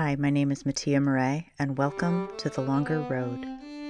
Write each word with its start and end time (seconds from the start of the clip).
Hi, 0.00 0.14
my 0.14 0.30
name 0.30 0.52
is 0.52 0.64
Mattia 0.64 0.98
Maurée, 0.98 1.46
and 1.58 1.76
welcome 1.76 2.28
to 2.36 2.48
The 2.48 2.60
Longer 2.60 3.00
Road. 3.00 3.44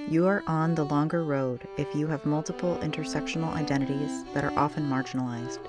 You 0.09 0.25
are 0.25 0.41
on 0.47 0.73
the 0.73 0.83
longer 0.83 1.23
road 1.23 1.67
if 1.77 1.93
you 1.93 2.07
have 2.07 2.25
multiple 2.25 2.79
intersectional 2.81 3.53
identities 3.53 4.23
that 4.33 4.43
are 4.43 4.57
often 4.57 4.89
marginalized. 4.89 5.59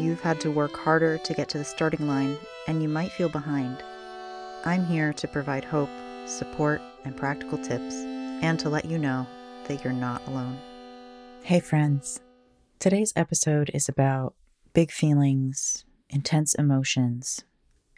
You've 0.00 0.20
had 0.20 0.40
to 0.40 0.50
work 0.50 0.74
harder 0.76 1.16
to 1.18 1.32
get 1.32 1.48
to 1.50 1.58
the 1.58 1.64
starting 1.64 2.08
line, 2.08 2.38
and 2.66 2.82
you 2.82 2.88
might 2.88 3.12
feel 3.12 3.28
behind. 3.28 3.84
I'm 4.64 4.84
here 4.84 5.12
to 5.12 5.28
provide 5.28 5.64
hope, 5.64 5.90
support, 6.26 6.82
and 7.04 7.16
practical 7.16 7.58
tips, 7.58 7.94
and 7.94 8.58
to 8.58 8.68
let 8.68 8.84
you 8.84 8.98
know 8.98 9.28
that 9.68 9.84
you're 9.84 9.92
not 9.92 10.26
alone. 10.26 10.58
Hey, 11.44 11.60
friends. 11.60 12.18
Today's 12.80 13.12
episode 13.14 13.70
is 13.72 13.88
about 13.88 14.34
big 14.72 14.90
feelings, 14.90 15.84
intense 16.08 16.52
emotions, 16.56 17.44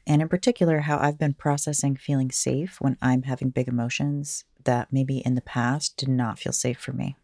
and 0.06 0.22
in 0.22 0.28
particular, 0.28 0.80
how 0.80 0.98
I've 0.98 1.18
been 1.18 1.34
processing 1.34 1.96
feeling 1.96 2.30
safe 2.30 2.80
when 2.80 2.96
I'm 3.00 3.22
having 3.22 3.50
big 3.50 3.68
emotions 3.68 4.44
that 4.64 4.92
maybe 4.92 5.18
in 5.18 5.34
the 5.34 5.40
past 5.40 5.96
did 5.96 6.08
not 6.08 6.38
feel 6.38 6.52
safe 6.52 6.78
for 6.78 6.92
me. 6.92 7.16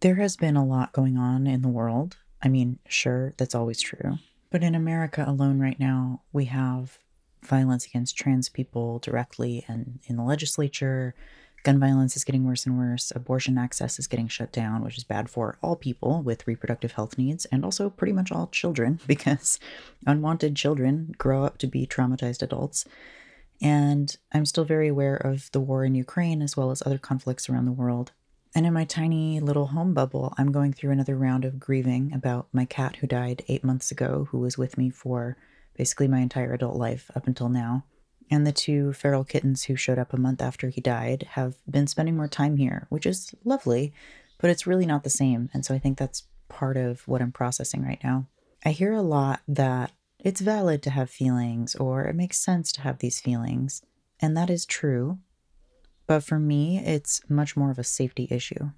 There 0.00 0.16
has 0.16 0.36
been 0.36 0.56
a 0.56 0.64
lot 0.64 0.92
going 0.92 1.16
on 1.16 1.46
in 1.46 1.62
the 1.62 1.68
world. 1.68 2.16
I 2.42 2.48
mean, 2.48 2.78
sure, 2.88 3.34
that's 3.36 3.54
always 3.54 3.80
true. 3.80 4.18
But 4.50 4.62
in 4.62 4.74
America 4.74 5.24
alone, 5.26 5.58
right 5.60 5.78
now, 5.80 6.22
we 6.32 6.44
have 6.46 6.98
violence 7.42 7.86
against 7.86 8.16
trans 8.16 8.48
people 8.48 8.98
directly 8.98 9.64
and 9.68 10.00
in 10.06 10.16
the 10.16 10.22
legislature, 10.22 11.14
Gun 11.64 11.80
violence 11.80 12.14
is 12.14 12.24
getting 12.24 12.44
worse 12.44 12.66
and 12.66 12.76
worse. 12.76 13.10
Abortion 13.16 13.56
access 13.56 13.98
is 13.98 14.06
getting 14.06 14.28
shut 14.28 14.52
down, 14.52 14.84
which 14.84 14.98
is 14.98 15.04
bad 15.04 15.30
for 15.30 15.56
all 15.62 15.76
people 15.76 16.20
with 16.20 16.46
reproductive 16.46 16.92
health 16.92 17.16
needs 17.16 17.46
and 17.46 17.64
also 17.64 17.88
pretty 17.88 18.12
much 18.12 18.30
all 18.30 18.48
children 18.48 19.00
because 19.06 19.58
unwanted 20.06 20.54
children 20.54 21.14
grow 21.16 21.42
up 21.42 21.56
to 21.58 21.66
be 21.66 21.86
traumatized 21.86 22.42
adults. 22.42 22.84
And 23.62 24.14
I'm 24.30 24.44
still 24.44 24.66
very 24.66 24.88
aware 24.88 25.16
of 25.16 25.50
the 25.52 25.60
war 25.60 25.86
in 25.86 25.94
Ukraine 25.94 26.42
as 26.42 26.54
well 26.54 26.70
as 26.70 26.82
other 26.82 26.98
conflicts 26.98 27.48
around 27.48 27.64
the 27.64 27.72
world. 27.72 28.12
And 28.54 28.66
in 28.66 28.74
my 28.74 28.84
tiny 28.84 29.40
little 29.40 29.68
home 29.68 29.94
bubble, 29.94 30.34
I'm 30.36 30.52
going 30.52 30.74
through 30.74 30.90
another 30.90 31.16
round 31.16 31.46
of 31.46 31.58
grieving 31.58 32.12
about 32.12 32.46
my 32.52 32.66
cat 32.66 32.96
who 32.96 33.06
died 33.06 33.42
eight 33.48 33.64
months 33.64 33.90
ago, 33.90 34.28
who 34.30 34.38
was 34.38 34.58
with 34.58 34.76
me 34.76 34.90
for 34.90 35.38
basically 35.78 36.08
my 36.08 36.18
entire 36.18 36.52
adult 36.52 36.76
life 36.76 37.10
up 37.16 37.26
until 37.26 37.48
now 37.48 37.84
and 38.30 38.46
the 38.46 38.52
two 38.52 38.92
feral 38.92 39.24
kittens 39.24 39.64
who 39.64 39.76
showed 39.76 39.98
up 39.98 40.12
a 40.12 40.20
month 40.20 40.42
after 40.42 40.68
he 40.68 40.80
died 40.80 41.28
have 41.32 41.56
been 41.68 41.86
spending 41.86 42.16
more 42.16 42.28
time 42.28 42.56
here, 42.56 42.86
which 42.90 43.06
is 43.06 43.34
lovely, 43.44 43.92
but 44.38 44.50
it's 44.50 44.66
really 44.66 44.86
not 44.86 45.04
the 45.04 45.10
same. 45.10 45.50
And 45.52 45.64
so 45.64 45.74
I 45.74 45.78
think 45.78 45.98
that's 45.98 46.24
part 46.48 46.76
of 46.76 47.06
what 47.08 47.22
I'm 47.22 47.32
processing 47.32 47.82
right 47.84 48.00
now. 48.02 48.26
I 48.64 48.70
hear 48.70 48.92
a 48.92 49.02
lot 49.02 49.40
that 49.48 49.92
it's 50.18 50.40
valid 50.40 50.82
to 50.82 50.90
have 50.90 51.10
feelings 51.10 51.74
or 51.74 52.04
it 52.04 52.16
makes 52.16 52.38
sense 52.38 52.72
to 52.72 52.80
have 52.80 52.98
these 52.98 53.20
feelings, 53.20 53.82
and 54.20 54.36
that 54.36 54.50
is 54.50 54.64
true. 54.64 55.18
But 56.06 56.24
for 56.24 56.38
me, 56.38 56.78
it's 56.78 57.20
much 57.28 57.56
more 57.56 57.70
of 57.70 57.78
a 57.78 57.84
safety 57.84 58.28
issue. 58.30 58.70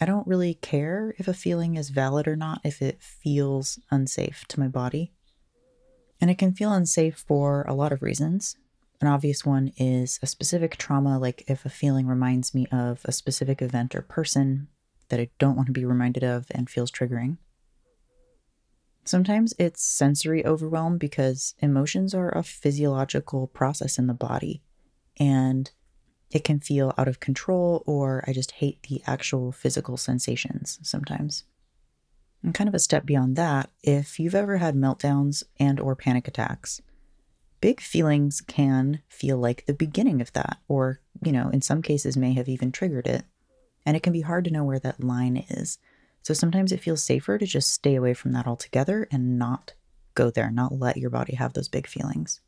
I 0.00 0.06
don't 0.06 0.26
really 0.26 0.54
care 0.54 1.14
if 1.18 1.28
a 1.28 1.34
feeling 1.34 1.76
is 1.76 1.90
valid 1.90 2.26
or 2.26 2.36
not 2.36 2.60
if 2.64 2.82
it 2.82 3.00
feels 3.00 3.78
unsafe 3.90 4.44
to 4.48 4.60
my 4.60 4.68
body. 4.68 5.12
And 6.24 6.30
it 6.30 6.38
can 6.38 6.54
feel 6.54 6.72
unsafe 6.72 7.22
for 7.28 7.66
a 7.68 7.74
lot 7.74 7.92
of 7.92 8.00
reasons. 8.00 8.56
An 8.98 9.08
obvious 9.08 9.44
one 9.44 9.72
is 9.76 10.18
a 10.22 10.26
specific 10.26 10.78
trauma, 10.78 11.18
like 11.18 11.44
if 11.48 11.66
a 11.66 11.68
feeling 11.68 12.06
reminds 12.06 12.54
me 12.54 12.66
of 12.72 13.02
a 13.04 13.12
specific 13.12 13.60
event 13.60 13.94
or 13.94 14.00
person 14.00 14.68
that 15.10 15.20
I 15.20 15.28
don't 15.38 15.54
want 15.54 15.66
to 15.66 15.74
be 15.74 15.84
reminded 15.84 16.24
of 16.24 16.46
and 16.52 16.70
feels 16.70 16.90
triggering. 16.90 17.36
Sometimes 19.04 19.52
it's 19.58 19.82
sensory 19.82 20.46
overwhelm 20.46 20.96
because 20.96 21.54
emotions 21.58 22.14
are 22.14 22.30
a 22.30 22.42
physiological 22.42 23.48
process 23.48 23.98
in 23.98 24.06
the 24.06 24.14
body 24.14 24.62
and 25.20 25.72
it 26.30 26.42
can 26.42 26.58
feel 26.58 26.94
out 26.96 27.06
of 27.06 27.20
control, 27.20 27.84
or 27.86 28.24
I 28.26 28.32
just 28.32 28.52
hate 28.52 28.82
the 28.88 29.02
actual 29.06 29.52
physical 29.52 29.98
sensations 29.98 30.78
sometimes. 30.80 31.44
And 32.44 32.54
kind 32.54 32.68
of 32.68 32.74
a 32.74 32.78
step 32.78 33.06
beyond 33.06 33.36
that, 33.36 33.70
if 33.82 34.20
you've 34.20 34.34
ever 34.34 34.58
had 34.58 34.76
meltdowns 34.76 35.42
and 35.58 35.80
or 35.80 35.96
panic 35.96 36.28
attacks, 36.28 36.82
big 37.62 37.80
feelings 37.80 38.42
can 38.42 39.00
feel 39.08 39.38
like 39.38 39.64
the 39.64 39.72
beginning 39.72 40.20
of 40.20 40.30
that 40.34 40.58
or, 40.68 41.00
you 41.22 41.32
know, 41.32 41.48
in 41.48 41.62
some 41.62 41.80
cases 41.80 42.18
may 42.18 42.34
have 42.34 42.46
even 42.46 42.70
triggered 42.70 43.06
it. 43.06 43.24
And 43.86 43.96
it 43.96 44.02
can 44.02 44.12
be 44.12 44.20
hard 44.20 44.44
to 44.44 44.50
know 44.50 44.62
where 44.62 44.78
that 44.78 45.02
line 45.02 45.38
is. 45.48 45.78
So 46.22 46.34
sometimes 46.34 46.70
it 46.70 46.80
feels 46.80 47.02
safer 47.02 47.38
to 47.38 47.46
just 47.46 47.72
stay 47.72 47.94
away 47.94 48.12
from 48.12 48.32
that 48.32 48.46
altogether 48.46 49.08
and 49.10 49.38
not 49.38 49.72
go 50.14 50.30
there, 50.30 50.50
not 50.50 50.78
let 50.78 50.98
your 50.98 51.10
body 51.10 51.36
have 51.36 51.54
those 51.54 51.68
big 51.68 51.86
feelings. 51.86 52.42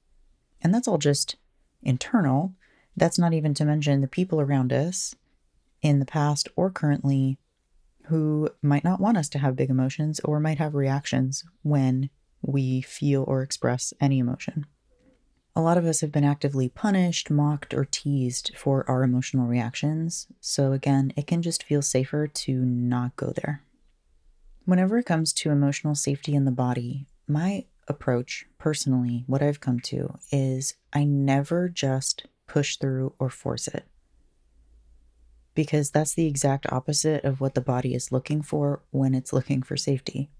And 0.60 0.74
that's 0.74 0.86
all 0.86 0.98
just 0.98 1.36
internal. 1.82 2.52
That's 2.96 3.18
not 3.18 3.32
even 3.32 3.54
to 3.54 3.64
mention 3.64 4.02
the 4.02 4.08
people 4.08 4.42
around 4.42 4.74
us 4.74 5.14
in 5.80 6.00
the 6.00 6.06
past 6.06 6.48
or 6.54 6.70
currently 6.70 7.38
who 8.08 8.48
might 8.62 8.84
not 8.84 9.00
want 9.00 9.16
us 9.16 9.28
to 9.30 9.38
have 9.38 9.56
big 9.56 9.70
emotions 9.70 10.20
or 10.20 10.40
might 10.40 10.58
have 10.58 10.74
reactions 10.74 11.44
when 11.62 12.10
we 12.42 12.80
feel 12.80 13.24
or 13.26 13.42
express 13.42 13.92
any 14.00 14.18
emotion. 14.18 14.66
A 15.54 15.62
lot 15.62 15.78
of 15.78 15.86
us 15.86 16.02
have 16.02 16.12
been 16.12 16.24
actively 16.24 16.68
punished, 16.68 17.30
mocked, 17.30 17.72
or 17.72 17.86
teased 17.86 18.52
for 18.56 18.88
our 18.88 19.02
emotional 19.02 19.46
reactions, 19.46 20.26
so 20.40 20.72
again, 20.72 21.12
it 21.16 21.26
can 21.26 21.40
just 21.40 21.62
feel 21.62 21.80
safer 21.80 22.26
to 22.26 22.52
not 22.64 23.16
go 23.16 23.32
there. 23.34 23.62
Whenever 24.66 24.98
it 24.98 25.06
comes 25.06 25.32
to 25.32 25.50
emotional 25.50 25.94
safety 25.94 26.34
in 26.34 26.44
the 26.44 26.50
body, 26.50 27.06
my 27.26 27.64
approach, 27.88 28.46
personally, 28.58 29.24
what 29.26 29.42
I've 29.42 29.60
come 29.60 29.80
to 29.80 30.18
is 30.30 30.74
I 30.92 31.04
never 31.04 31.68
just 31.68 32.26
push 32.46 32.76
through 32.76 33.14
or 33.18 33.30
force 33.30 33.66
it 33.66 33.86
because 35.56 35.90
that's 35.90 36.14
the 36.14 36.26
exact 36.26 36.70
opposite 36.70 37.24
of 37.24 37.40
what 37.40 37.54
the 37.54 37.60
body 37.60 37.94
is 37.94 38.12
looking 38.12 38.42
for 38.42 38.82
when 38.90 39.14
it's 39.14 39.32
looking 39.32 39.62
for 39.62 39.76
safety. 39.76 40.30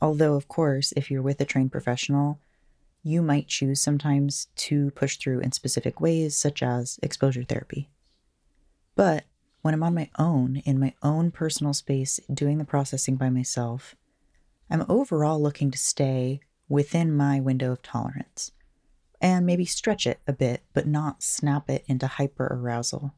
Although, 0.00 0.34
of 0.34 0.48
course, 0.48 0.92
if 0.96 1.10
you're 1.10 1.22
with 1.22 1.40
a 1.40 1.44
trained 1.44 1.70
professional, 1.70 2.40
you 3.04 3.22
might 3.22 3.46
choose 3.46 3.80
sometimes 3.80 4.48
to 4.56 4.90
push 4.92 5.18
through 5.18 5.40
in 5.40 5.52
specific 5.52 6.00
ways, 6.00 6.36
such 6.36 6.62
as 6.62 6.98
exposure 7.02 7.44
therapy. 7.44 7.90
But 8.96 9.24
when 9.62 9.74
I'm 9.74 9.82
on 9.82 9.94
my 9.94 10.10
own, 10.18 10.56
in 10.64 10.80
my 10.80 10.94
own 11.02 11.30
personal 11.30 11.74
space, 11.74 12.18
doing 12.32 12.58
the 12.58 12.64
processing 12.64 13.16
by 13.16 13.28
myself, 13.28 13.94
I'm 14.70 14.84
overall 14.88 15.40
looking 15.40 15.70
to 15.70 15.78
stay 15.78 16.40
within 16.68 17.14
my 17.14 17.40
window 17.40 17.72
of 17.72 17.82
tolerance 17.82 18.52
and 19.20 19.44
maybe 19.44 19.64
stretch 19.64 20.06
it 20.06 20.20
a 20.26 20.32
bit, 20.32 20.62
but 20.72 20.86
not 20.86 21.22
snap 21.22 21.68
it 21.68 21.84
into 21.86 22.06
hyper 22.06 22.46
arousal. 22.50 23.14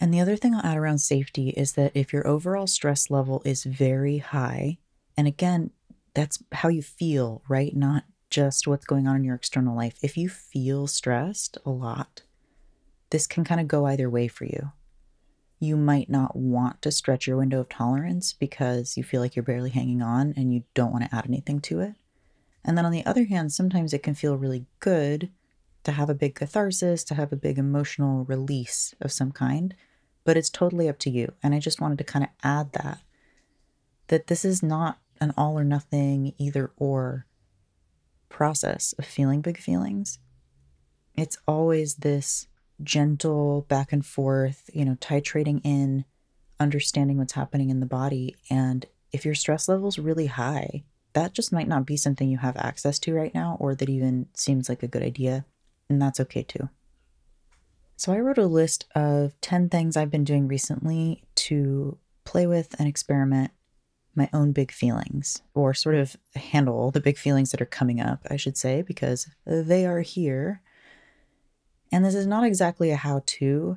And 0.00 0.14
the 0.14 0.20
other 0.20 0.36
thing 0.36 0.54
I'll 0.54 0.64
add 0.64 0.78
around 0.78 0.98
safety 0.98 1.50
is 1.50 1.72
that 1.72 1.92
if 1.94 2.12
your 2.12 2.26
overall 2.26 2.66
stress 2.66 3.10
level 3.10 3.42
is 3.44 3.64
very 3.64 4.18
high, 4.18 4.78
and 5.16 5.28
again, 5.28 5.70
that's 6.14 6.42
how 6.52 6.70
you 6.70 6.82
feel, 6.82 7.42
right? 7.48 7.76
Not 7.76 8.04
just 8.30 8.66
what's 8.66 8.86
going 8.86 9.06
on 9.06 9.16
in 9.16 9.24
your 9.24 9.34
external 9.34 9.76
life. 9.76 9.94
If 10.02 10.16
you 10.16 10.28
feel 10.28 10.86
stressed 10.86 11.58
a 11.66 11.70
lot, 11.70 12.22
this 13.10 13.26
can 13.26 13.44
kind 13.44 13.60
of 13.60 13.68
go 13.68 13.84
either 13.86 14.08
way 14.08 14.28
for 14.28 14.44
you. 14.44 14.72
You 15.58 15.76
might 15.76 16.08
not 16.08 16.34
want 16.34 16.80
to 16.82 16.90
stretch 16.90 17.26
your 17.26 17.36
window 17.36 17.60
of 17.60 17.68
tolerance 17.68 18.32
because 18.32 18.96
you 18.96 19.04
feel 19.04 19.20
like 19.20 19.36
you're 19.36 19.42
barely 19.42 19.70
hanging 19.70 20.00
on 20.00 20.32
and 20.36 20.54
you 20.54 20.62
don't 20.72 20.92
want 20.92 21.04
to 21.04 21.14
add 21.14 21.26
anything 21.26 21.60
to 21.62 21.80
it. 21.80 21.94
And 22.64 22.78
then 22.78 22.86
on 22.86 22.92
the 22.92 23.04
other 23.04 23.24
hand, 23.24 23.52
sometimes 23.52 23.92
it 23.92 24.02
can 24.02 24.14
feel 24.14 24.36
really 24.36 24.64
good 24.78 25.30
to 25.84 25.92
have 25.92 26.08
a 26.08 26.14
big 26.14 26.34
catharsis, 26.34 27.04
to 27.04 27.14
have 27.14 27.32
a 27.32 27.36
big 27.36 27.58
emotional 27.58 28.24
release 28.24 28.94
of 29.00 29.12
some 29.12 29.32
kind 29.32 29.74
but 30.30 30.36
it's 30.36 30.48
totally 30.48 30.88
up 30.88 30.96
to 30.96 31.10
you. 31.10 31.32
And 31.42 31.56
I 31.56 31.58
just 31.58 31.80
wanted 31.80 31.98
to 31.98 32.04
kind 32.04 32.24
of 32.24 32.30
add 32.44 32.72
that 32.74 33.00
that 34.06 34.28
this 34.28 34.44
is 34.44 34.62
not 34.62 35.00
an 35.20 35.34
all 35.36 35.58
or 35.58 35.64
nothing 35.64 36.34
either 36.38 36.70
or 36.76 37.26
process 38.28 38.92
of 38.96 39.04
feeling 39.04 39.40
big 39.40 39.58
feelings. 39.58 40.20
It's 41.16 41.36
always 41.48 41.96
this 41.96 42.46
gentle 42.80 43.62
back 43.62 43.92
and 43.92 44.06
forth, 44.06 44.70
you 44.72 44.84
know, 44.84 44.94
titrating 45.00 45.62
in, 45.64 46.04
understanding 46.60 47.18
what's 47.18 47.32
happening 47.32 47.68
in 47.68 47.80
the 47.80 47.84
body. 47.84 48.36
And 48.48 48.86
if 49.10 49.24
your 49.24 49.34
stress 49.34 49.68
level's 49.68 49.98
really 49.98 50.26
high, 50.26 50.84
that 51.12 51.34
just 51.34 51.52
might 51.52 51.66
not 51.66 51.86
be 51.86 51.96
something 51.96 52.28
you 52.28 52.38
have 52.38 52.56
access 52.56 53.00
to 53.00 53.14
right 53.14 53.34
now 53.34 53.56
or 53.58 53.74
that 53.74 53.88
even 53.88 54.28
seems 54.34 54.68
like 54.68 54.84
a 54.84 54.88
good 54.88 55.02
idea. 55.02 55.44
And 55.88 56.00
that's 56.00 56.20
okay 56.20 56.44
too. 56.44 56.68
So 58.00 58.14
I 58.14 58.20
wrote 58.20 58.38
a 58.38 58.46
list 58.46 58.86
of 58.94 59.38
10 59.42 59.68
things 59.68 59.94
I've 59.94 60.10
been 60.10 60.24
doing 60.24 60.48
recently 60.48 61.22
to 61.34 61.98
play 62.24 62.46
with 62.46 62.74
and 62.78 62.88
experiment 62.88 63.50
my 64.14 64.30
own 64.32 64.52
big 64.52 64.72
feelings, 64.72 65.42
or 65.52 65.74
sort 65.74 65.96
of 65.96 66.16
handle 66.34 66.90
the 66.90 67.02
big 67.02 67.18
feelings 67.18 67.50
that 67.50 67.60
are 67.60 67.66
coming 67.66 68.00
up, 68.00 68.26
I 68.30 68.36
should 68.36 68.56
say, 68.56 68.80
because 68.80 69.28
they 69.44 69.84
are 69.84 70.00
here. 70.00 70.62
And 71.92 72.02
this 72.02 72.14
is 72.14 72.26
not 72.26 72.42
exactly 72.42 72.90
a 72.90 72.96
how 72.96 73.22
to, 73.26 73.76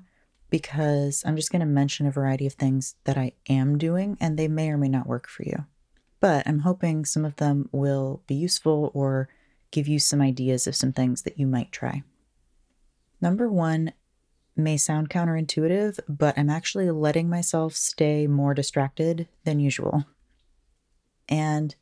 because 0.50 1.22
I'm 1.26 1.36
just 1.36 1.52
going 1.52 1.60
to 1.60 1.66
mention 1.66 2.08
a 2.08 2.12
variety 2.12 2.48
of 2.48 2.54
things 2.54 2.96
that 3.04 3.18
I 3.18 3.34
am 3.50 3.78
doing, 3.78 4.18
and 4.22 4.40
they 4.40 4.48
may 4.48 4.70
or 4.70 4.78
may 4.78 4.88
not 4.88 5.06
work 5.06 5.28
for 5.28 5.44
you. 5.44 5.66
But 6.22 6.48
I'm 6.48 6.60
hoping 6.60 7.04
some 7.04 7.26
of 7.26 7.36
them 7.36 7.68
will 7.74 8.22
be 8.26 8.36
useful 8.36 8.90
or 8.94 9.28
give 9.72 9.90
you 9.90 10.00
some 10.00 10.22
ideas 10.22 10.66
of 10.66 10.78
some 10.78 10.94
things 10.94 11.24
that 11.24 11.38
you 11.38 11.46
might 11.46 11.74
try. 11.74 12.04
Number 13.20 13.50
one 13.50 13.92
may 14.56 14.78
sound 14.78 15.10
counterintuitive, 15.10 16.00
but 16.08 16.38
I'm 16.38 16.50
actually 16.50 16.90
letting 16.92 17.30
myself 17.30 17.74
stay 17.76 18.28
more 18.28 18.54
distracted 18.54 19.28
than 19.44 19.60
usual. 19.60 20.06
And 21.28 21.76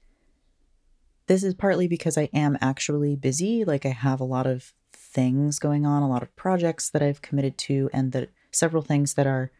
this 1.27 1.43
is 1.43 1.53
partly 1.53 1.87
because 1.87 2.17
I 2.17 2.29
am 2.33 2.57
actually 2.61 3.15
busy. 3.15 3.63
Like, 3.65 3.85
I 3.85 3.89
have 3.89 4.19
a 4.19 4.25
lot 4.25 4.47
of 4.47 4.73
things 4.93 5.59
going 5.59 5.85
on, 5.85 6.03
a 6.03 6.09
lot 6.09 6.23
of 6.23 6.35
projects 6.35 6.89
that 6.89 7.01
I've 7.01 7.21
committed 7.21 7.57
to, 7.59 7.89
and 7.93 8.11
that 8.13 8.29
several 8.51 8.81
things 8.81 9.15
that 9.15 9.27
are 9.27 9.51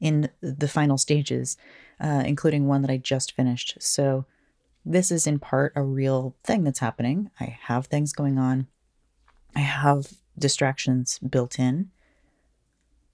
in 0.00 0.30
the 0.40 0.68
final 0.68 0.98
stages, 0.98 1.56
uh, 2.00 2.22
including 2.24 2.66
one 2.66 2.82
that 2.82 2.90
I 2.90 2.96
just 2.96 3.32
finished. 3.32 3.76
So, 3.80 4.26
this 4.84 5.10
is 5.10 5.26
in 5.26 5.38
part 5.38 5.74
a 5.76 5.82
real 5.82 6.34
thing 6.42 6.64
that's 6.64 6.78
happening. 6.78 7.30
I 7.38 7.58
have 7.64 7.86
things 7.86 8.14
going 8.14 8.38
on, 8.38 8.66
I 9.54 9.60
have 9.60 10.14
distractions 10.38 11.18
built 11.18 11.58
in. 11.58 11.90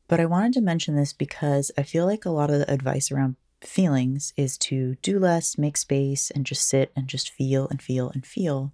But 0.08 0.20
I 0.20 0.26
wanted 0.26 0.52
to 0.54 0.60
mention 0.60 0.96
this 0.96 1.12
because 1.12 1.70
I 1.76 1.82
feel 1.82 2.06
like 2.06 2.24
a 2.24 2.30
lot 2.30 2.50
of 2.50 2.58
the 2.58 2.70
advice 2.70 3.10
around 3.10 3.36
feelings 3.60 4.32
is 4.36 4.56
to 4.58 4.96
do 5.02 5.18
less, 5.18 5.58
make 5.58 5.76
space, 5.76 6.30
and 6.30 6.46
just 6.46 6.68
sit 6.68 6.92
and 6.94 7.08
just 7.08 7.30
feel 7.30 7.66
and 7.68 7.82
feel 7.82 8.10
and 8.10 8.24
feel. 8.24 8.72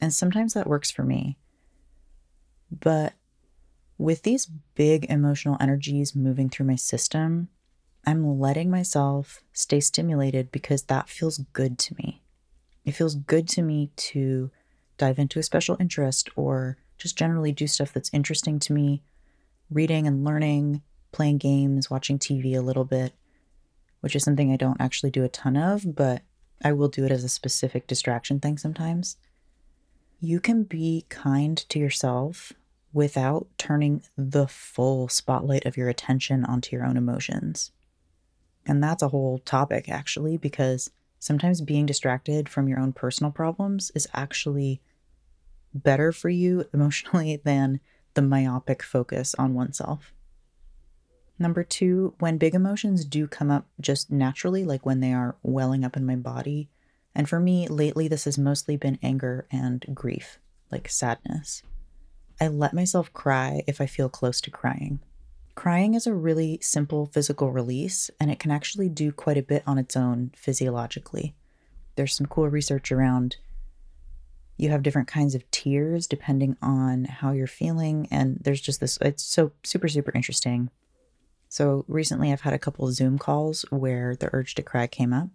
And 0.00 0.14
sometimes 0.14 0.54
that 0.54 0.66
works 0.66 0.90
for 0.90 1.02
me. 1.02 1.36
But 2.70 3.14
with 3.98 4.22
these 4.22 4.46
big 4.74 5.06
emotional 5.10 5.56
energies 5.60 6.14
moving 6.14 6.48
through 6.48 6.66
my 6.66 6.76
system, 6.76 7.48
I'm 8.06 8.38
letting 8.38 8.70
myself 8.70 9.42
stay 9.52 9.80
stimulated 9.80 10.52
because 10.52 10.84
that 10.84 11.08
feels 11.08 11.38
good 11.52 11.78
to 11.80 11.94
me. 11.96 12.22
It 12.84 12.92
feels 12.92 13.16
good 13.16 13.48
to 13.48 13.62
me 13.62 13.90
to 13.96 14.50
dive 14.96 15.18
into 15.18 15.38
a 15.38 15.42
special 15.42 15.76
interest 15.80 16.30
or 16.36 16.78
just 16.96 17.18
generally 17.18 17.52
do 17.52 17.66
stuff 17.66 17.92
that's 17.92 18.10
interesting 18.12 18.58
to 18.60 18.72
me, 18.72 19.02
reading 19.70 20.06
and 20.06 20.24
learning, 20.24 20.82
playing 21.12 21.38
games, 21.38 21.90
watching 21.90 22.18
TV 22.18 22.56
a 22.56 22.60
little 22.60 22.84
bit, 22.84 23.12
which 24.00 24.16
is 24.16 24.22
something 24.22 24.52
I 24.52 24.56
don't 24.56 24.80
actually 24.80 25.10
do 25.10 25.24
a 25.24 25.28
ton 25.28 25.56
of, 25.56 25.94
but 25.94 26.22
I 26.62 26.72
will 26.72 26.88
do 26.88 27.04
it 27.04 27.12
as 27.12 27.24
a 27.24 27.28
specific 27.28 27.86
distraction 27.86 28.40
thing 28.40 28.58
sometimes. 28.58 29.16
You 30.20 30.40
can 30.40 30.64
be 30.64 31.06
kind 31.08 31.56
to 31.68 31.78
yourself 31.78 32.52
without 32.92 33.46
turning 33.58 34.02
the 34.16 34.48
full 34.48 35.08
spotlight 35.08 35.66
of 35.66 35.76
your 35.76 35.88
attention 35.88 36.44
onto 36.44 36.74
your 36.74 36.84
own 36.84 36.96
emotions. 36.96 37.70
And 38.66 38.82
that's 38.82 39.02
a 39.02 39.08
whole 39.08 39.38
topic, 39.38 39.88
actually, 39.88 40.36
because 40.36 40.90
sometimes 41.18 41.60
being 41.60 41.86
distracted 41.86 42.48
from 42.48 42.68
your 42.68 42.80
own 42.80 42.92
personal 42.92 43.30
problems 43.30 43.90
is 43.94 44.08
actually 44.14 44.80
better 45.74 46.12
for 46.12 46.28
you 46.28 46.64
emotionally 46.74 47.40
than 47.44 47.80
the 48.18 48.22
myopic 48.22 48.82
focus 48.82 49.32
on 49.38 49.54
oneself. 49.54 50.12
Number 51.38 51.62
two, 51.62 52.14
when 52.18 52.36
big 52.36 52.52
emotions 52.52 53.04
do 53.04 53.28
come 53.28 53.48
up 53.48 53.68
just 53.80 54.10
naturally, 54.10 54.64
like 54.64 54.84
when 54.84 54.98
they 54.98 55.12
are 55.12 55.36
welling 55.44 55.84
up 55.84 55.96
in 55.96 56.04
my 56.04 56.16
body, 56.16 56.68
and 57.14 57.28
for 57.28 57.38
me, 57.38 57.68
lately, 57.68 58.08
this 58.08 58.24
has 58.24 58.36
mostly 58.36 58.76
been 58.76 58.98
anger 59.04 59.46
and 59.52 59.86
grief, 59.94 60.40
like 60.72 60.88
sadness. 60.88 61.62
I 62.40 62.48
let 62.48 62.74
myself 62.74 63.12
cry 63.12 63.62
if 63.68 63.80
I 63.80 63.86
feel 63.86 64.08
close 64.08 64.40
to 64.40 64.50
crying. 64.50 64.98
Crying 65.54 65.94
is 65.94 66.08
a 66.08 66.12
really 66.12 66.58
simple 66.60 67.06
physical 67.06 67.52
release, 67.52 68.10
and 68.18 68.32
it 68.32 68.40
can 68.40 68.50
actually 68.50 68.88
do 68.88 69.12
quite 69.12 69.38
a 69.38 69.42
bit 69.42 69.62
on 69.64 69.78
its 69.78 69.96
own 69.96 70.32
physiologically. 70.34 71.36
There's 71.94 72.16
some 72.16 72.26
cool 72.26 72.48
research 72.48 72.90
around 72.90 73.36
you 74.58 74.70
have 74.70 74.82
different 74.82 75.08
kinds 75.08 75.34
of 75.34 75.50
tears 75.50 76.06
depending 76.06 76.56
on 76.60 77.04
how 77.04 77.32
you're 77.32 77.46
feeling, 77.46 78.08
and 78.10 78.38
there's 78.42 78.60
just 78.60 78.80
this, 78.80 78.98
it's 79.00 79.22
so 79.22 79.52
super, 79.62 79.88
super 79.88 80.12
interesting. 80.14 80.70
So 81.48 81.84
recently, 81.88 82.32
I've 82.32 82.42
had 82.42 82.52
a 82.52 82.58
couple 82.58 82.90
Zoom 82.92 83.18
calls 83.18 83.64
where 83.70 84.14
the 84.14 84.28
urge 84.32 84.54
to 84.56 84.62
cry 84.62 84.86
came 84.86 85.14
up. 85.14 85.28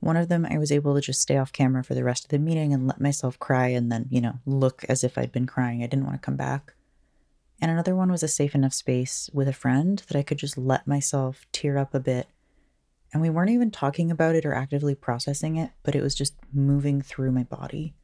One 0.00 0.16
of 0.16 0.28
them, 0.28 0.46
I 0.46 0.56
was 0.56 0.72
able 0.72 0.94
to 0.94 1.00
just 1.00 1.20
stay 1.20 1.36
off 1.36 1.52
camera 1.52 1.84
for 1.84 1.94
the 1.94 2.02
rest 2.02 2.24
of 2.24 2.30
the 2.30 2.38
meeting 2.38 2.72
and 2.72 2.88
let 2.88 3.00
myself 3.00 3.38
cry 3.38 3.68
and 3.68 3.92
then, 3.92 4.06
you 4.10 4.22
know, 4.22 4.40
look 4.46 4.84
as 4.88 5.04
if 5.04 5.18
I'd 5.18 5.30
been 5.30 5.46
crying. 5.46 5.82
I 5.82 5.86
didn't 5.86 6.06
want 6.06 6.20
to 6.20 6.24
come 6.24 6.36
back. 6.36 6.72
And 7.60 7.70
another 7.70 7.94
one 7.94 8.10
was 8.10 8.22
a 8.22 8.28
safe 8.28 8.54
enough 8.54 8.72
space 8.72 9.28
with 9.34 9.46
a 9.46 9.52
friend 9.52 10.02
that 10.08 10.16
I 10.16 10.22
could 10.22 10.38
just 10.38 10.56
let 10.56 10.86
myself 10.86 11.44
tear 11.52 11.76
up 11.76 11.94
a 11.94 12.00
bit. 12.00 12.28
And 13.12 13.20
we 13.20 13.30
weren't 13.30 13.50
even 13.50 13.70
talking 13.70 14.10
about 14.10 14.34
it 14.34 14.46
or 14.46 14.54
actively 14.54 14.94
processing 14.94 15.56
it, 15.56 15.70
but 15.82 15.94
it 15.94 16.02
was 16.02 16.14
just 16.14 16.34
moving 16.52 17.02
through 17.02 17.32
my 17.32 17.42
body. 17.42 17.94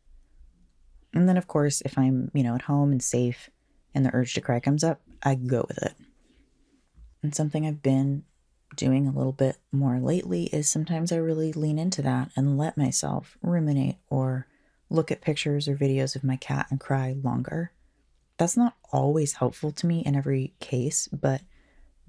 And 1.14 1.28
then, 1.28 1.36
of 1.36 1.46
course, 1.46 1.80
if 1.82 1.96
I'm, 1.96 2.30
you 2.34 2.42
know, 2.42 2.54
at 2.54 2.62
home 2.62 2.92
and 2.92 3.02
safe 3.02 3.48
and 3.94 4.04
the 4.04 4.14
urge 4.14 4.34
to 4.34 4.40
cry 4.40 4.60
comes 4.60 4.82
up, 4.82 5.00
I 5.22 5.34
go 5.36 5.64
with 5.68 5.78
it. 5.82 5.94
And 7.22 7.34
something 7.34 7.66
I've 7.66 7.82
been 7.82 8.24
doing 8.74 9.06
a 9.06 9.12
little 9.12 9.32
bit 9.32 9.56
more 9.72 9.98
lately 9.98 10.44
is 10.44 10.68
sometimes 10.68 11.12
I 11.12 11.16
really 11.16 11.52
lean 11.52 11.78
into 11.78 12.02
that 12.02 12.30
and 12.36 12.58
let 12.58 12.76
myself 12.76 13.38
ruminate 13.42 13.96
or 14.08 14.46
look 14.90 15.10
at 15.10 15.20
pictures 15.20 15.68
or 15.68 15.76
videos 15.76 16.16
of 16.16 16.24
my 16.24 16.36
cat 16.36 16.66
and 16.70 16.80
cry 16.80 17.16
longer. 17.22 17.72
That's 18.38 18.56
not 18.56 18.74
always 18.92 19.34
helpful 19.34 19.72
to 19.72 19.86
me 19.86 20.00
in 20.00 20.14
every 20.14 20.52
case, 20.60 21.08
but 21.08 21.40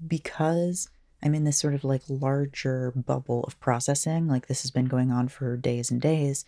because 0.06 0.88
I'm 1.22 1.34
in 1.34 1.44
this 1.44 1.58
sort 1.58 1.74
of 1.74 1.84
like 1.84 2.02
larger 2.08 2.92
bubble 2.94 3.44
of 3.44 3.58
processing, 3.60 4.28
like 4.28 4.46
this 4.46 4.62
has 4.62 4.70
been 4.70 4.86
going 4.86 5.10
on 5.10 5.28
for 5.28 5.56
days 5.56 5.90
and 5.90 6.00
days, 6.00 6.44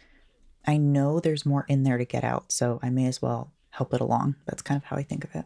I 0.66 0.76
know 0.76 1.20
there's 1.20 1.46
more 1.46 1.64
in 1.68 1.84
there 1.84 1.98
to 1.98 2.04
get 2.04 2.24
out, 2.24 2.52
so 2.52 2.78
I 2.82 2.90
may 2.90 3.06
as 3.06 3.22
well 3.22 3.52
help 3.70 3.94
it 3.94 4.00
along. 4.00 4.36
That's 4.46 4.62
kind 4.62 4.76
of 4.76 4.84
how 4.84 4.96
I 4.96 5.02
think 5.02 5.24
of 5.24 5.34
it. 5.34 5.44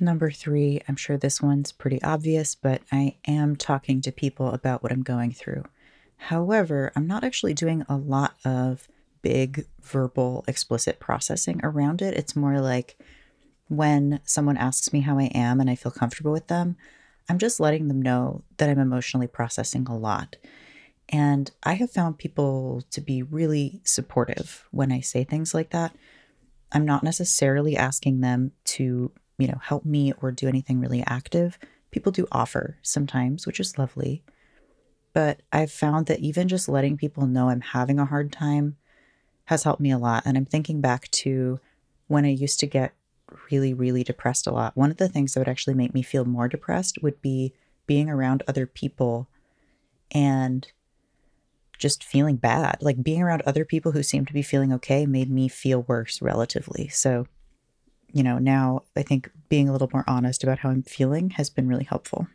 Number 0.00 0.30
three, 0.30 0.80
I'm 0.88 0.96
sure 0.96 1.16
this 1.16 1.40
one's 1.40 1.72
pretty 1.72 2.02
obvious, 2.02 2.54
but 2.54 2.82
I 2.90 3.16
am 3.26 3.56
talking 3.56 4.00
to 4.02 4.12
people 4.12 4.48
about 4.48 4.82
what 4.82 4.92
I'm 4.92 5.02
going 5.02 5.32
through. 5.32 5.64
However, 6.16 6.92
I'm 6.96 7.06
not 7.06 7.24
actually 7.24 7.54
doing 7.54 7.84
a 7.88 7.96
lot 7.96 8.34
of 8.44 8.88
big 9.22 9.66
verbal, 9.80 10.44
explicit 10.48 10.98
processing 10.98 11.60
around 11.62 12.02
it. 12.02 12.14
It's 12.14 12.36
more 12.36 12.60
like 12.60 12.98
when 13.68 14.20
someone 14.24 14.56
asks 14.56 14.92
me 14.92 15.00
how 15.00 15.18
I 15.18 15.30
am 15.34 15.60
and 15.60 15.70
I 15.70 15.74
feel 15.74 15.92
comfortable 15.92 16.32
with 16.32 16.48
them, 16.48 16.76
I'm 17.28 17.38
just 17.38 17.60
letting 17.60 17.88
them 17.88 18.02
know 18.02 18.42
that 18.58 18.68
I'm 18.68 18.78
emotionally 18.78 19.26
processing 19.26 19.86
a 19.88 19.96
lot. 19.96 20.36
And 21.08 21.50
I 21.62 21.74
have 21.74 21.90
found 21.90 22.18
people 22.18 22.82
to 22.90 23.00
be 23.00 23.22
really 23.22 23.80
supportive 23.84 24.66
when 24.70 24.90
I 24.90 25.00
say 25.00 25.24
things 25.24 25.54
like 25.54 25.70
that. 25.70 25.94
I'm 26.72 26.86
not 26.86 27.02
necessarily 27.02 27.76
asking 27.76 28.20
them 28.20 28.52
to 28.64 29.12
you 29.42 29.48
know, 29.48 29.58
help 29.60 29.84
me 29.84 30.12
or 30.22 30.30
do 30.30 30.46
anything 30.46 30.78
really 30.78 31.02
active. 31.04 31.58
People 31.90 32.12
do 32.12 32.28
offer 32.30 32.78
sometimes, 32.80 33.44
which 33.44 33.58
is 33.58 33.76
lovely. 33.76 34.22
But 35.12 35.40
I've 35.52 35.72
found 35.72 36.06
that 36.06 36.20
even 36.20 36.46
just 36.46 36.68
letting 36.68 36.96
people 36.96 37.26
know 37.26 37.48
I'm 37.48 37.60
having 37.60 37.98
a 37.98 38.04
hard 38.04 38.30
time 38.30 38.76
has 39.46 39.64
helped 39.64 39.80
me 39.80 39.90
a 39.90 39.98
lot. 39.98 40.22
And 40.24 40.36
I'm 40.36 40.44
thinking 40.44 40.80
back 40.80 41.10
to 41.10 41.58
when 42.06 42.24
I 42.24 42.28
used 42.28 42.60
to 42.60 42.68
get 42.68 42.92
really, 43.50 43.74
really 43.74 44.04
depressed 44.04 44.46
a 44.46 44.52
lot. 44.52 44.76
One 44.76 44.90
of 44.90 44.96
the 44.96 45.08
things 45.08 45.34
that 45.34 45.40
would 45.40 45.48
actually 45.48 45.74
make 45.74 45.94
me 45.94 46.02
feel 46.02 46.24
more 46.24 46.48
depressed 46.48 47.02
would 47.02 47.20
be 47.22 47.52
being 47.86 48.08
around 48.08 48.42
other 48.46 48.66
people 48.66 49.28
and 50.10 50.70
just 51.78 52.04
feeling 52.04 52.36
bad. 52.36 52.78
Like 52.80 53.02
being 53.02 53.22
around 53.22 53.42
other 53.42 53.64
people 53.64 53.92
who 53.92 54.02
seemed 54.02 54.28
to 54.28 54.34
be 54.34 54.42
feeling 54.42 54.72
okay 54.74 55.06
made 55.06 55.30
me 55.30 55.48
feel 55.48 55.82
worse 55.82 56.22
relatively. 56.22 56.88
So 56.88 57.26
you 58.12 58.22
know, 58.22 58.38
now 58.38 58.82
I 58.94 59.02
think 59.02 59.30
being 59.48 59.68
a 59.68 59.72
little 59.72 59.90
more 59.92 60.04
honest 60.06 60.44
about 60.44 60.60
how 60.60 60.68
I'm 60.68 60.82
feeling 60.82 61.30
has 61.30 61.50
been 61.50 61.66
really 61.66 61.84
helpful. 61.84 62.28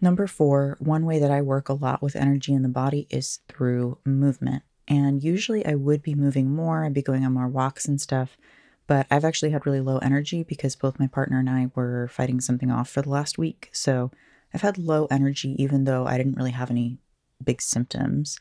Number 0.00 0.26
four, 0.26 0.76
one 0.80 1.06
way 1.06 1.18
that 1.18 1.30
I 1.30 1.42
work 1.42 1.68
a 1.68 1.74
lot 1.74 2.02
with 2.02 2.16
energy 2.16 2.52
in 2.52 2.62
the 2.62 2.68
body 2.68 3.06
is 3.10 3.40
through 3.48 3.98
movement. 4.04 4.62
And 4.88 5.22
usually 5.22 5.64
I 5.64 5.74
would 5.74 6.02
be 6.02 6.14
moving 6.14 6.54
more, 6.54 6.84
I'd 6.84 6.94
be 6.94 7.02
going 7.02 7.24
on 7.24 7.32
more 7.32 7.48
walks 7.48 7.86
and 7.86 8.00
stuff. 8.00 8.36
But 8.86 9.06
I've 9.10 9.24
actually 9.24 9.50
had 9.50 9.66
really 9.66 9.80
low 9.80 9.98
energy 9.98 10.42
because 10.42 10.76
both 10.76 11.00
my 11.00 11.08
partner 11.08 11.38
and 11.38 11.50
I 11.50 11.70
were 11.74 12.08
fighting 12.08 12.40
something 12.40 12.70
off 12.70 12.88
for 12.88 13.02
the 13.02 13.10
last 13.10 13.36
week. 13.36 13.68
So 13.72 14.10
I've 14.54 14.62
had 14.62 14.78
low 14.78 15.06
energy, 15.10 15.60
even 15.62 15.84
though 15.84 16.06
I 16.06 16.16
didn't 16.16 16.36
really 16.36 16.52
have 16.52 16.70
any 16.70 16.98
big 17.42 17.60
symptoms. 17.60 18.38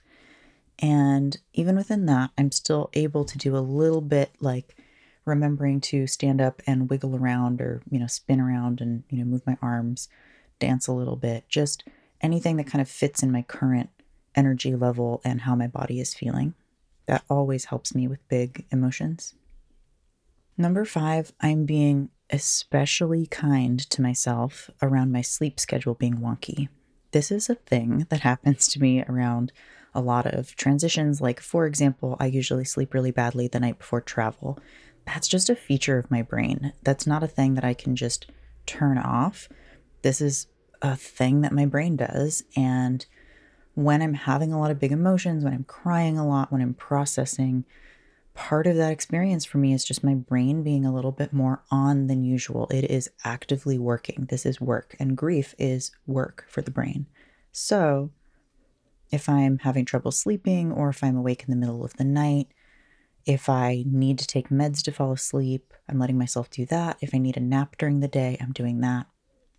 And 0.80 1.38
even 1.54 1.76
within 1.76 2.06
that, 2.06 2.32
I'm 2.38 2.52
still 2.52 2.90
able 2.94 3.26
to 3.26 3.38
do 3.38 3.58
a 3.58 3.60
little 3.60 4.02
bit 4.02 4.32
like 4.40 4.78
remembering 5.26 5.82
to 5.82 6.06
stand 6.06 6.40
up 6.40 6.62
and 6.68 6.90
wiggle 6.90 7.16
around 7.16 7.62
or, 7.62 7.82
you 7.90 7.98
know, 7.98 8.08
spin 8.08 8.40
around 8.40 8.82
and, 8.82 9.04
you 9.10 9.18
know, 9.18 9.26
move 9.26 9.46
my 9.48 9.58
arms, 9.62 10.10
dance 10.60 10.88
a 10.88 10.94
little 10.94 11.16
bit, 11.16 11.46
just 11.50 11.84
anything 12.22 12.58
that 12.58 12.68
kind 12.68 12.82
of 12.82 12.90
fits 12.90 13.24
in 13.24 13.32
my 13.32 13.42
current 13.42 13.90
energy 14.36 14.76
level 14.76 15.22
and 15.24 15.42
how 15.42 15.56
my 15.56 15.68
body 15.68 16.00
is 16.00 16.14
feeling. 16.14 16.54
That 17.08 17.24
always 17.30 17.66
helps 17.66 17.96
me 17.96 18.08
with 18.08 18.28
big 18.28 18.66
emotions. 18.72 19.34
Number 20.58 20.86
five, 20.86 21.34
I'm 21.42 21.66
being 21.66 22.10
especially 22.30 23.28
kind 23.28 23.80
to 23.90 24.02
myself 24.02 24.70
around 24.82 25.12
my 25.12 25.22
sleep 25.22 25.60
schedule 25.60 25.94
being 25.94 26.18
wonky. 26.18 26.70
This 27.12 27.32
is 27.32 27.50
a 27.50 27.56
thing 27.56 28.08
that 28.10 28.20
happens 28.22 28.68
to 28.70 28.82
me 28.82 29.04
around 29.04 29.52
a 29.94 30.02
lot 30.02 30.26
of 30.26 30.56
transitions. 30.56 31.22
Like, 31.22 31.40
for 31.40 31.66
example, 31.66 32.18
I 32.20 32.26
usually 32.26 32.66
sleep 32.66 32.94
really 32.94 33.12
badly 33.12 33.48
the 33.48 33.60
night 33.60 33.78
before 33.78 34.02
travel 34.02 34.60
that's 35.06 35.28
just 35.28 35.50
a 35.50 35.56
feature 35.56 35.98
of 35.98 36.12
my 36.12 36.22
brain. 36.22 36.74
That's 36.84 37.08
not 37.08 37.24
a 37.24 37.28
thing 37.28 37.54
that 37.56 37.64
I 37.64 37.74
can 37.74 37.96
just 37.96 38.32
turn 38.66 38.98
off. 38.98 39.48
This 40.02 40.20
is 40.20 40.48
a 40.82 40.96
thing 40.96 41.42
that 41.42 41.54
my 41.54 41.66
brain 41.66 41.96
does. 41.96 42.44
And 42.56 43.06
when 43.76 44.02
I'm 44.02 44.14
having 44.14 44.52
a 44.52 44.60
lot 44.60 44.72
of 44.72 44.80
big 44.80 44.92
emotions, 44.92 45.44
when 45.44 45.54
I'm 45.54 45.64
crying 45.64 46.18
a 46.18 46.28
lot, 46.28 46.52
when 46.52 46.62
I'm 46.62 46.74
processing, 46.74 47.66
part 48.36 48.68
of 48.68 48.76
that 48.76 48.92
experience 48.92 49.46
for 49.46 49.58
me 49.58 49.74
is 49.74 49.84
just 49.84 50.04
my 50.04 50.14
brain 50.14 50.62
being 50.62 50.86
a 50.86 50.94
little 50.94 51.12
bit 51.12 51.34
more 51.34 51.64
on 51.72 52.08
than 52.08 52.24
usual. 52.24 52.68
It 52.70 52.92
is 52.92 53.10
actively 53.24 53.80
working. 53.80 54.28
This 54.30 54.46
is 54.46 54.62
work, 54.62 54.96
and 55.00 55.18
grief 55.18 55.56
is 55.58 55.92
work 56.06 56.46
for 56.48 56.62
the 56.62 56.70
brain. 56.70 57.08
So, 57.52 58.12
if 59.12 59.30
I'm 59.30 59.60
having 59.60 59.86
trouble 59.86 60.12
sleeping 60.12 60.72
or 60.72 60.90
if 60.90 61.04
I'm 61.04 61.16
awake 61.16 61.44
in 61.44 61.50
the 61.50 61.56
middle 61.56 61.84
of 61.86 61.94
the 61.94 62.04
night, 62.04 62.50
if 63.26 63.50
I 63.50 63.84
need 63.88 64.20
to 64.20 64.28
take 64.28 64.50
meds 64.50 64.84
to 64.84 64.92
fall 64.92 65.14
asleep, 65.14 65.74
I'm 65.90 65.98
letting 65.98 66.18
myself 66.18 66.50
do 66.50 66.66
that. 66.68 66.98
If 67.02 67.16
I 67.16 67.18
need 67.18 67.38
a 67.38 67.42
nap 67.42 67.78
during 67.78 68.02
the 68.02 68.08
day, 68.08 68.38
I'm 68.40 68.52
doing 68.52 68.82
that. 68.82 69.08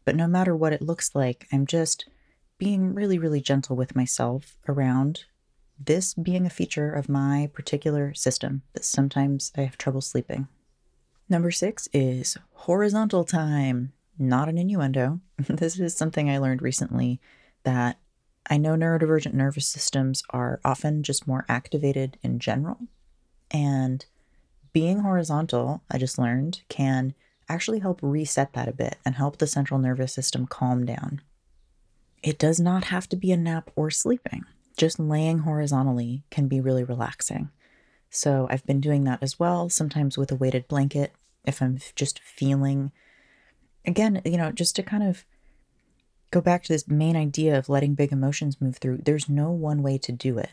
But 0.04 0.14
no 0.14 0.28
matter 0.28 0.54
what 0.54 0.72
it 0.72 0.82
looks 0.82 1.14
like, 1.14 1.48
I'm 1.52 1.66
just 1.66 2.08
being 2.58 2.94
really, 2.94 3.18
really 3.18 3.40
gentle 3.40 3.74
with 3.74 3.96
myself 3.96 4.56
around 4.68 5.24
this 5.78 6.14
being 6.14 6.46
a 6.46 6.50
feature 6.50 6.92
of 6.92 7.08
my 7.08 7.50
particular 7.52 8.14
system 8.14 8.62
that 8.72 8.84
sometimes 8.84 9.52
I 9.56 9.62
have 9.62 9.78
trouble 9.78 10.00
sleeping. 10.00 10.48
Number 11.28 11.50
six 11.50 11.88
is 11.92 12.36
horizontal 12.52 13.24
time, 13.24 13.92
not 14.18 14.48
an 14.48 14.58
innuendo. 14.58 15.20
this 15.38 15.78
is 15.78 15.96
something 15.96 16.30
I 16.30 16.38
learned 16.38 16.62
recently 16.62 17.20
that 17.64 17.98
I 18.48 18.58
know 18.58 18.74
neurodivergent 18.74 19.34
nervous 19.34 19.66
systems 19.66 20.22
are 20.30 20.60
often 20.64 21.02
just 21.02 21.26
more 21.26 21.44
activated 21.48 22.16
in 22.22 22.38
general. 22.38 22.78
And 23.50 24.06
being 24.72 25.00
horizontal, 25.00 25.82
I 25.90 25.98
just 25.98 26.18
learned, 26.18 26.60
can 26.68 27.14
actually 27.48 27.80
help 27.80 28.00
reset 28.02 28.52
that 28.52 28.68
a 28.68 28.72
bit 28.72 28.96
and 29.04 29.14
help 29.14 29.38
the 29.38 29.46
central 29.46 29.80
nervous 29.80 30.12
system 30.12 30.46
calm 30.46 30.84
down. 30.84 31.20
It 32.22 32.38
does 32.38 32.60
not 32.60 32.84
have 32.84 33.08
to 33.08 33.16
be 33.16 33.32
a 33.32 33.36
nap 33.36 33.70
or 33.76 33.90
sleeping. 33.90 34.44
Just 34.76 34.98
laying 34.98 35.40
horizontally 35.40 36.24
can 36.30 36.48
be 36.48 36.60
really 36.60 36.84
relaxing. 36.84 37.50
So 38.10 38.46
I've 38.50 38.66
been 38.66 38.80
doing 38.80 39.04
that 39.04 39.22
as 39.22 39.38
well, 39.38 39.68
sometimes 39.68 40.16
with 40.16 40.30
a 40.30 40.36
weighted 40.36 40.68
blanket 40.68 41.12
if 41.44 41.62
I'm 41.62 41.78
just 41.94 42.18
feeling, 42.18 42.92
again, 43.84 44.20
you 44.24 44.36
know, 44.36 44.50
just 44.50 44.76
to 44.76 44.82
kind 44.82 45.02
of 45.02 45.24
go 46.30 46.40
back 46.40 46.64
to 46.64 46.72
this 46.72 46.88
main 46.88 47.16
idea 47.16 47.56
of 47.56 47.68
letting 47.68 47.94
big 47.94 48.12
emotions 48.12 48.60
move 48.60 48.76
through. 48.78 48.98
There's 48.98 49.28
no 49.28 49.50
one 49.50 49.82
way 49.82 49.96
to 49.98 50.12
do 50.12 50.38
it. 50.38 50.50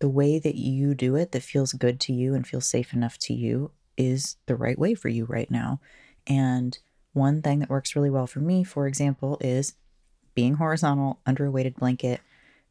The 0.00 0.08
way 0.08 0.38
that 0.40 0.56
you 0.56 0.94
do 0.94 1.14
it 1.14 1.30
that 1.32 1.44
feels 1.44 1.72
good 1.72 2.00
to 2.00 2.12
you 2.12 2.34
and 2.34 2.46
feels 2.46 2.68
safe 2.68 2.92
enough 2.92 3.18
to 3.18 3.34
you 3.34 3.70
is 3.96 4.36
the 4.46 4.56
right 4.56 4.78
way 4.78 4.94
for 4.94 5.08
you 5.08 5.24
right 5.24 5.50
now. 5.50 5.80
And 6.26 6.76
one 7.12 7.40
thing 7.40 7.60
that 7.60 7.70
works 7.70 7.94
really 7.94 8.10
well 8.10 8.26
for 8.26 8.40
me, 8.40 8.64
for 8.64 8.86
example, 8.86 9.38
is 9.40 9.74
being 10.34 10.54
horizontal 10.54 11.20
under 11.24 11.46
a 11.46 11.50
weighted 11.50 11.76
blanket, 11.76 12.20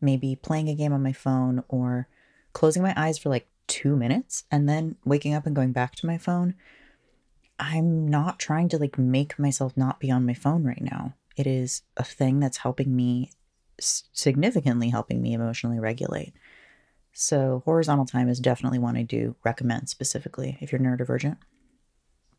maybe 0.01 0.35
playing 0.35 0.69
a 0.69 0.75
game 0.75 0.93
on 0.93 1.03
my 1.03 1.13
phone 1.13 1.63
or 1.67 2.07
closing 2.53 2.81
my 2.81 2.93
eyes 2.97 3.17
for 3.17 3.29
like 3.29 3.47
two 3.67 3.95
minutes 3.95 4.43
and 4.51 4.67
then 4.67 4.97
waking 5.05 5.33
up 5.33 5.45
and 5.45 5.55
going 5.55 5.71
back 5.71 5.95
to 5.95 6.07
my 6.07 6.17
phone. 6.17 6.55
I'm 7.59 8.07
not 8.07 8.39
trying 8.39 8.69
to 8.69 8.77
like 8.77 8.97
make 8.97 9.37
myself 9.37 9.77
not 9.77 9.99
be 9.99 10.11
on 10.11 10.25
my 10.25 10.33
phone 10.33 10.63
right 10.63 10.81
now. 10.81 11.13
It 11.37 11.47
is 11.47 11.83
a 11.95 12.03
thing 12.03 12.39
that's 12.39 12.57
helping 12.57 12.95
me, 12.95 13.31
significantly 13.79 14.89
helping 14.89 15.21
me 15.21 15.33
emotionally 15.33 15.79
regulate. 15.79 16.33
So, 17.13 17.61
horizontal 17.65 18.05
time 18.05 18.29
is 18.29 18.39
definitely 18.39 18.79
one 18.79 18.95
I 18.95 19.03
do 19.03 19.35
recommend 19.43 19.89
specifically 19.89 20.57
if 20.61 20.71
you're 20.71 20.79
neurodivergent. 20.79 21.37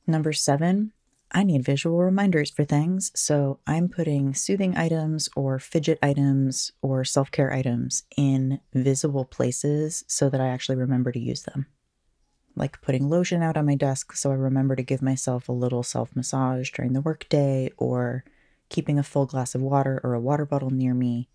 Number 0.06 0.32
seven, 0.32 0.92
I 1.32 1.44
need 1.44 1.64
visual 1.64 1.98
reminders 1.98 2.50
for 2.50 2.64
things. 2.64 3.10
So, 3.14 3.58
I'm 3.66 3.88
putting 3.88 4.34
soothing 4.34 4.76
items 4.76 5.28
or 5.34 5.58
fidget 5.58 5.98
items 6.02 6.72
or 6.82 7.04
self 7.04 7.30
care 7.30 7.52
items 7.52 8.04
in 8.16 8.60
visible 8.74 9.24
places 9.24 10.04
so 10.06 10.28
that 10.28 10.40
I 10.40 10.48
actually 10.48 10.76
remember 10.76 11.10
to 11.12 11.18
use 11.18 11.42
them. 11.42 11.66
Like 12.54 12.82
putting 12.82 13.08
lotion 13.08 13.42
out 13.42 13.56
on 13.56 13.66
my 13.66 13.76
desk 13.76 14.14
so 14.14 14.30
I 14.30 14.34
remember 14.34 14.76
to 14.76 14.82
give 14.82 15.00
myself 15.00 15.48
a 15.48 15.52
little 15.52 15.82
self 15.82 16.14
massage 16.14 16.70
during 16.70 16.92
the 16.92 17.00
workday 17.00 17.70
or 17.78 18.24
keeping 18.68 18.98
a 18.98 19.02
full 19.02 19.26
glass 19.26 19.54
of 19.54 19.62
water 19.62 20.00
or 20.02 20.14
a 20.14 20.20
water 20.20 20.46
bottle 20.46 20.70
near 20.70 20.94
me, 20.94 21.28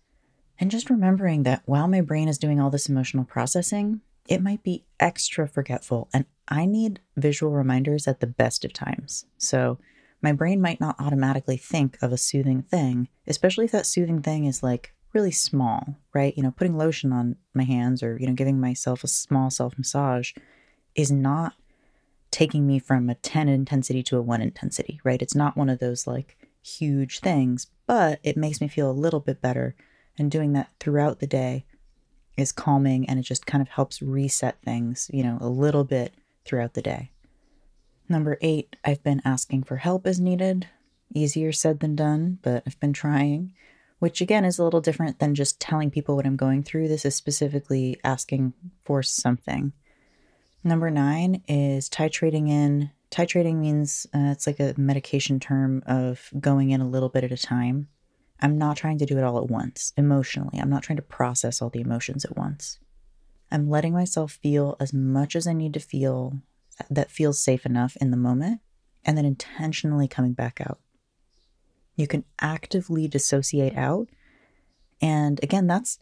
and 0.58 0.70
just 0.70 0.90
remembering 0.90 1.44
that 1.44 1.62
while 1.66 1.88
my 1.88 2.00
brain 2.00 2.28
is 2.28 2.38
doing 2.38 2.60
all 2.60 2.70
this 2.70 2.88
emotional 2.88 3.24
processing, 3.24 4.00
it 4.28 4.42
might 4.42 4.62
be 4.62 4.84
extra 5.00 5.48
forgetful, 5.48 6.08
and 6.12 6.26
I 6.46 6.66
need 6.66 7.00
visual 7.16 7.52
reminders 7.52 8.06
at 8.06 8.20
the 8.20 8.26
best 8.26 8.64
of 8.64 8.72
times. 8.72 9.24
So, 9.38 9.78
my 10.20 10.32
brain 10.32 10.60
might 10.60 10.80
not 10.80 10.96
automatically 10.98 11.56
think 11.56 11.96
of 12.02 12.12
a 12.12 12.16
soothing 12.16 12.62
thing, 12.62 13.08
especially 13.26 13.66
if 13.66 13.72
that 13.72 13.86
soothing 13.86 14.20
thing 14.20 14.44
is 14.46 14.62
like 14.62 14.92
really 15.12 15.30
small, 15.30 15.96
right? 16.12 16.36
You 16.36 16.42
know, 16.42 16.50
putting 16.50 16.76
lotion 16.76 17.12
on 17.12 17.36
my 17.54 17.62
hands 17.62 18.02
or, 18.02 18.18
you 18.18 18.26
know, 18.26 18.34
giving 18.34 18.60
myself 18.60 19.04
a 19.04 19.08
small 19.08 19.50
self 19.50 19.78
massage 19.78 20.32
is 20.94 21.10
not 21.10 21.54
taking 22.30 22.66
me 22.66 22.78
from 22.78 23.08
a 23.08 23.14
10 23.14 23.48
intensity 23.48 24.02
to 24.02 24.18
a 24.18 24.22
1 24.22 24.42
intensity, 24.42 25.00
right? 25.04 25.22
It's 25.22 25.34
not 25.34 25.56
one 25.56 25.70
of 25.70 25.78
those 25.78 26.06
like 26.06 26.36
huge 26.62 27.20
things, 27.20 27.68
but 27.86 28.18
it 28.22 28.36
makes 28.36 28.60
me 28.60 28.68
feel 28.68 28.90
a 28.90 28.92
little 28.92 29.20
bit 29.20 29.40
better. 29.40 29.74
And 30.18 30.32
doing 30.32 30.52
that 30.54 30.70
throughout 30.80 31.20
the 31.20 31.28
day 31.28 31.64
is 32.38 32.52
calming 32.52 33.08
and 33.08 33.18
it 33.18 33.22
just 33.22 33.46
kind 33.46 33.62
of 33.62 33.68
helps 33.68 34.02
reset 34.02 34.60
things, 34.62 35.10
you 35.12 35.22
know, 35.22 35.38
a 35.40 35.48
little 35.48 35.84
bit 35.84 36.14
throughout 36.44 36.74
the 36.74 36.82
day. 36.82 37.10
Number 38.08 38.38
eight, 38.40 38.76
I've 38.84 39.02
been 39.02 39.22
asking 39.24 39.64
for 39.64 39.76
help 39.76 40.06
as 40.06 40.18
needed. 40.18 40.68
Easier 41.14 41.52
said 41.52 41.80
than 41.80 41.96
done, 41.96 42.38
but 42.42 42.62
I've 42.66 42.80
been 42.80 42.92
trying, 42.92 43.52
which 43.98 44.20
again 44.20 44.44
is 44.44 44.58
a 44.58 44.64
little 44.64 44.80
different 44.80 45.18
than 45.18 45.34
just 45.34 45.60
telling 45.60 45.90
people 45.90 46.16
what 46.16 46.26
I'm 46.26 46.36
going 46.36 46.62
through. 46.62 46.88
This 46.88 47.04
is 47.04 47.14
specifically 47.14 47.98
asking 48.04 48.54
for 48.84 49.02
something. 49.02 49.72
Number 50.64 50.90
nine 50.90 51.42
is 51.48 51.88
titrating 51.88 52.48
in 52.48 52.90
Titrating 53.10 53.56
means 53.56 54.06
uh, 54.14 54.32
it's 54.32 54.46
like 54.46 54.60
a 54.60 54.74
medication 54.76 55.40
term 55.40 55.82
of 55.86 56.30
going 56.38 56.70
in 56.70 56.80
a 56.80 56.88
little 56.88 57.08
bit 57.08 57.24
at 57.24 57.32
a 57.32 57.38
time. 57.38 57.88
I'm 58.40 58.56
not 58.56 58.76
trying 58.76 58.98
to 58.98 59.06
do 59.06 59.18
it 59.18 59.24
all 59.24 59.38
at 59.38 59.50
once 59.50 59.92
emotionally. 59.96 60.58
I'm 60.58 60.70
not 60.70 60.82
trying 60.82 60.96
to 60.96 61.02
process 61.02 61.60
all 61.60 61.70
the 61.70 61.80
emotions 61.80 62.24
at 62.24 62.36
once. 62.36 62.78
I'm 63.50 63.68
letting 63.68 63.92
myself 63.92 64.32
feel 64.32 64.76
as 64.78 64.92
much 64.92 65.34
as 65.34 65.46
I 65.46 65.52
need 65.52 65.74
to 65.74 65.80
feel 65.80 66.34
that 66.90 67.10
feels 67.10 67.40
safe 67.40 67.66
enough 67.66 67.96
in 68.00 68.10
the 68.10 68.16
moment 68.16 68.60
and 69.04 69.16
then 69.16 69.24
intentionally 69.24 70.06
coming 70.06 70.32
back 70.32 70.60
out. 70.60 70.78
You 71.96 72.06
can 72.06 72.24
actively 72.40 73.08
dissociate 73.08 73.76
out. 73.76 74.08
And 75.00 75.42
again, 75.42 75.66
that's 75.66 75.98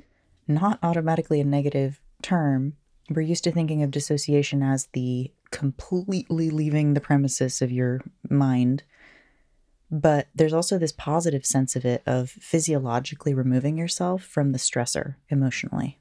not 0.46 0.78
automatically 0.82 1.40
a 1.40 1.44
negative 1.44 2.00
term. 2.22 2.74
We're 3.08 3.22
used 3.22 3.44
to 3.44 3.52
thinking 3.52 3.82
of 3.82 3.90
dissociation 3.90 4.62
as 4.62 4.88
the 4.92 5.30
completely 5.50 6.50
leaving 6.50 6.94
the 6.94 7.00
premises 7.00 7.62
of 7.62 7.70
your 7.70 8.00
mind. 8.28 8.82
But 9.90 10.28
there's 10.34 10.52
also 10.52 10.78
this 10.78 10.92
positive 10.92 11.46
sense 11.46 11.76
of 11.76 11.84
it 11.84 12.02
of 12.06 12.30
physiologically 12.30 13.34
removing 13.34 13.78
yourself 13.78 14.22
from 14.22 14.52
the 14.52 14.58
stressor 14.58 15.16
emotionally. 15.28 16.00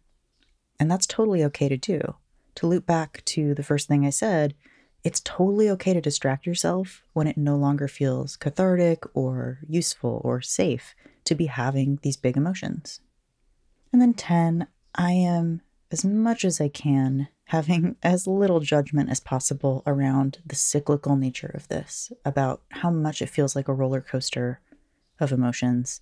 And 0.79 0.89
that's 0.89 1.05
totally 1.05 1.43
okay 1.45 1.69
to 1.69 1.77
do. 1.77 2.15
To 2.55 2.67
loop 2.67 2.85
back 2.85 3.23
to 3.25 3.53
the 3.53 3.63
first 3.63 3.87
thing 3.87 4.05
I 4.05 4.09
said, 4.09 4.55
it's 5.03 5.21
totally 5.21 5.69
okay 5.69 5.93
to 5.93 6.01
distract 6.01 6.47
yourself 6.47 7.03
when 7.13 7.27
it 7.27 7.37
no 7.37 7.55
longer 7.55 7.87
feels 7.87 8.35
cathartic 8.35 9.03
or 9.13 9.59
useful 9.67 10.19
or 10.23 10.41
safe 10.41 10.95
to 11.25 11.35
be 11.35 11.45
having 11.45 11.99
these 12.01 12.17
big 12.17 12.37
emotions. 12.37 13.01
And 13.93 14.01
then 14.01 14.15
10, 14.15 14.67
I 14.95 15.11
am 15.11 15.61
as 15.91 16.03
much 16.03 16.43
as 16.43 16.59
I 16.59 16.69
can 16.69 17.27
having 17.45 17.95
as 18.01 18.27
little 18.27 18.59
judgment 18.59 19.09
as 19.09 19.19
possible 19.19 19.83
around 19.85 20.39
the 20.45 20.55
cyclical 20.55 21.15
nature 21.15 21.51
of 21.53 21.67
this, 21.67 22.11
about 22.23 22.61
how 22.71 22.89
much 22.89 23.21
it 23.21 23.29
feels 23.29 23.55
like 23.55 23.67
a 23.67 23.73
roller 23.73 24.01
coaster 24.01 24.61
of 25.19 25.31
emotions. 25.31 26.01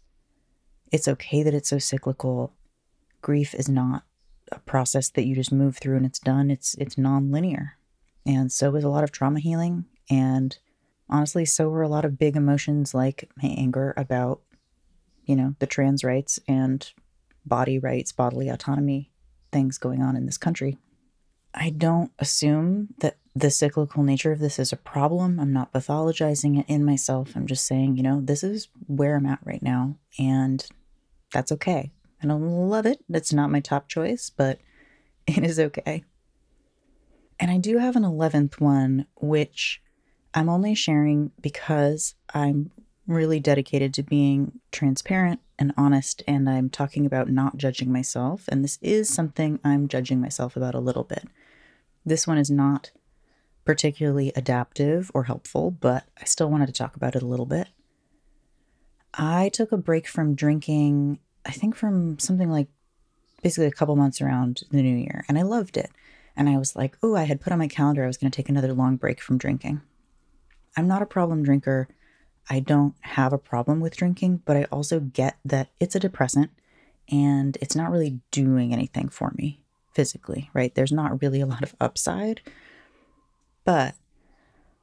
It's 0.91 1.07
okay 1.07 1.43
that 1.43 1.53
it's 1.53 1.69
so 1.69 1.79
cyclical. 1.79 2.53
Grief 3.21 3.53
is 3.53 3.69
not 3.69 4.03
a 4.51 4.59
process 4.59 5.09
that 5.09 5.25
you 5.25 5.35
just 5.35 5.51
move 5.51 5.77
through 5.77 5.97
and 5.97 6.05
it's 6.05 6.19
done. 6.19 6.50
It's 6.51 6.75
it's 6.75 6.97
non-linear. 6.97 7.77
And 8.25 8.51
so 8.51 8.75
is 8.75 8.83
a 8.83 8.89
lot 8.89 9.03
of 9.03 9.12
trauma 9.12 9.39
healing 9.39 9.85
and 10.09 10.57
honestly 11.09 11.45
so 11.45 11.69
are 11.71 11.81
a 11.81 11.89
lot 11.89 12.05
of 12.05 12.17
big 12.17 12.35
emotions 12.35 12.93
like 12.93 13.29
my 13.41 13.50
anger 13.50 13.93
about 13.97 14.41
you 15.25 15.35
know, 15.35 15.55
the 15.59 15.67
trans 15.67 16.03
rights 16.03 16.39
and 16.47 16.91
body 17.45 17.79
rights, 17.79 18.12
bodily 18.12 18.50
autonomy 18.50 19.12
things 19.51 19.77
going 19.77 20.01
on 20.01 20.15
in 20.15 20.25
this 20.25 20.38
country. 20.38 20.77
I 21.53 21.69
don't 21.69 22.12
assume 22.19 22.89
that 23.00 23.17
the 23.36 23.50
cyclical 23.50 24.03
nature 24.03 24.31
of 24.31 24.39
this 24.39 24.60
is 24.60 24.72
a 24.72 24.77
problem. 24.77 25.39
I'm 25.39 25.53
not 25.53 25.74
pathologizing 25.74 26.60
it 26.60 26.65
in 26.67 26.86
myself. 26.86 27.36
I'm 27.36 27.48
just 27.48 27.65
saying, 27.65 27.98
you 27.98 28.03
know, 28.03 28.22
this 28.22 28.43
is 28.43 28.69
where 28.88 29.15
I'm 29.15 29.25
at 29.25 29.39
right 29.43 29.62
now, 29.62 29.95
and 30.19 30.65
that's 31.31 31.51
okay. 31.51 31.91
I 32.22 32.27
don't 32.27 32.69
love 32.69 32.86
it. 32.86 33.03
It's 33.10 33.33
not 33.33 33.51
my 33.51 33.60
top 33.60 33.88
choice, 33.88 34.29
but 34.29 34.60
it 35.27 35.43
is 35.43 35.60
okay. 35.60 36.03
And 37.39 37.51
I 37.51 37.57
do 37.57 37.77
have 37.77 37.95
an 37.95 38.03
11th 38.03 38.60
one, 38.60 39.07
which 39.15 39.81
I'm 40.33 40.50
only 40.50 40.75
sharing 40.75 41.31
because 41.41 42.15
I'm 42.33 42.72
really 43.07 43.39
dedicated 43.39 43.93
to 43.95 44.03
being 44.03 44.60
transparent 44.72 45.41
and 45.60 45.74
honest, 45.77 46.24
and 46.27 46.50
I'm 46.50 46.69
talking 46.69 47.05
about 47.05 47.29
not 47.29 47.57
judging 47.57 47.91
myself. 47.91 48.45
And 48.48 48.63
this 48.63 48.79
is 48.81 49.10
something 49.10 49.60
I'm 49.63 49.88
judging 49.88 50.22
myself 50.22 50.55
about 50.55 50.75
a 50.75 50.79
little 50.79 51.03
bit. 51.03 51.27
This 52.05 52.27
one 52.27 52.38
is 52.38 52.51
not 52.51 52.91
particularly 53.65 54.31
adaptive 54.36 55.10
or 55.13 55.24
helpful, 55.24 55.72
but 55.72 56.03
I 56.19 56.25
still 56.25 56.50
wanted 56.50 56.67
to 56.67 56.74
talk 56.74 56.95
about 56.95 57.15
it 57.15 57.24
a 57.24 57.27
little 57.27 57.45
bit. 57.45 57.69
I 59.13 59.50
took 59.50 59.72
a 59.72 59.77
break 59.77 60.07
from 60.07 60.36
drinking, 60.36 61.19
I 61.45 61.51
think 61.51 61.75
from 61.75 62.19
something 62.19 62.50
like 62.50 62.67
basically 63.41 63.67
a 63.67 63.72
couple 63.72 63.95
months 63.95 64.22
around 64.22 64.63
the 64.72 64.81
new 64.81 64.95
year, 64.95 65.24
and 65.27 65.38
I 65.38 65.43
loved 65.43 65.77
it. 65.77 65.91
And 66.36 66.50
I 66.50 66.57
was 66.57 66.75
like, 66.75 66.98
oh, 67.03 67.15
I 67.15 67.24
had 67.24 67.41
put 67.41 67.53
on 67.53 67.60
my 67.60 67.67
calendar 67.67 68.03
I 68.03 68.07
was 68.07 68.17
going 68.17 68.31
to 68.31 68.36
take 68.36 68.50
another 68.50 68.74
long 68.74 68.95
break 68.95 69.22
from 69.22 69.38
drinking. 69.38 69.81
I'm 70.75 70.88
not 70.88 71.03
a 71.03 71.05
problem 71.05 71.43
drinker. 71.43 71.88
I 72.50 72.60
don't 72.60 72.95
have 73.01 73.31
a 73.31 73.38
problem 73.38 73.79
with 73.79 73.95
drinking, 73.95 74.41
but 74.43 74.57
I 74.57 74.63
also 74.65 75.00
get 75.00 75.38
that 75.45 75.69
it's 75.79 75.95
a 75.95 76.00
depressant 76.00 76.50
and 77.10 77.57
it's 77.62 77.75
not 77.75 77.91
really 77.91 78.19
doing 78.31 78.74
anything 78.74 79.10
for 79.10 79.31
me 79.38 79.62
physically, 79.93 80.50
right? 80.53 80.73
There's 80.75 80.91
not 80.91 81.21
really 81.21 81.41
a 81.41 81.45
lot 81.45 81.63
of 81.63 81.75
upside. 81.79 82.41
But 83.65 83.95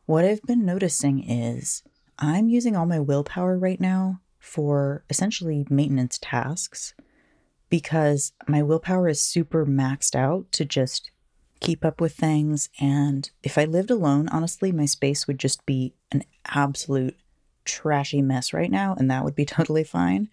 what 0.06 0.24
I've 0.24 0.42
been 0.42 0.64
noticing 0.64 1.22
is 1.22 1.82
I'm 2.18 2.48
using 2.48 2.76
all 2.76 2.86
my 2.86 2.98
willpower 2.98 3.58
right 3.58 3.80
now 3.80 4.20
for 4.38 5.04
essentially 5.10 5.66
maintenance 5.70 6.18
tasks 6.20 6.94
because 7.68 8.32
my 8.48 8.62
willpower 8.62 9.08
is 9.08 9.20
super 9.20 9.64
maxed 9.64 10.16
out 10.16 10.50
to 10.52 10.64
just 10.64 11.10
keep 11.60 11.84
up 11.84 12.00
with 12.00 12.14
things. 12.14 12.68
And 12.80 13.30
if 13.42 13.56
I 13.56 13.64
lived 13.64 13.90
alone, 13.90 14.28
honestly, 14.28 14.72
my 14.72 14.86
space 14.86 15.26
would 15.26 15.38
just 15.38 15.64
be 15.66 15.94
an 16.10 16.24
absolute 16.46 17.16
trashy 17.64 18.22
mess 18.22 18.52
right 18.52 18.70
now, 18.70 18.96
and 18.98 19.10
that 19.10 19.24
would 19.24 19.36
be 19.36 19.44
totally 19.46 19.84
fine. 19.84 20.28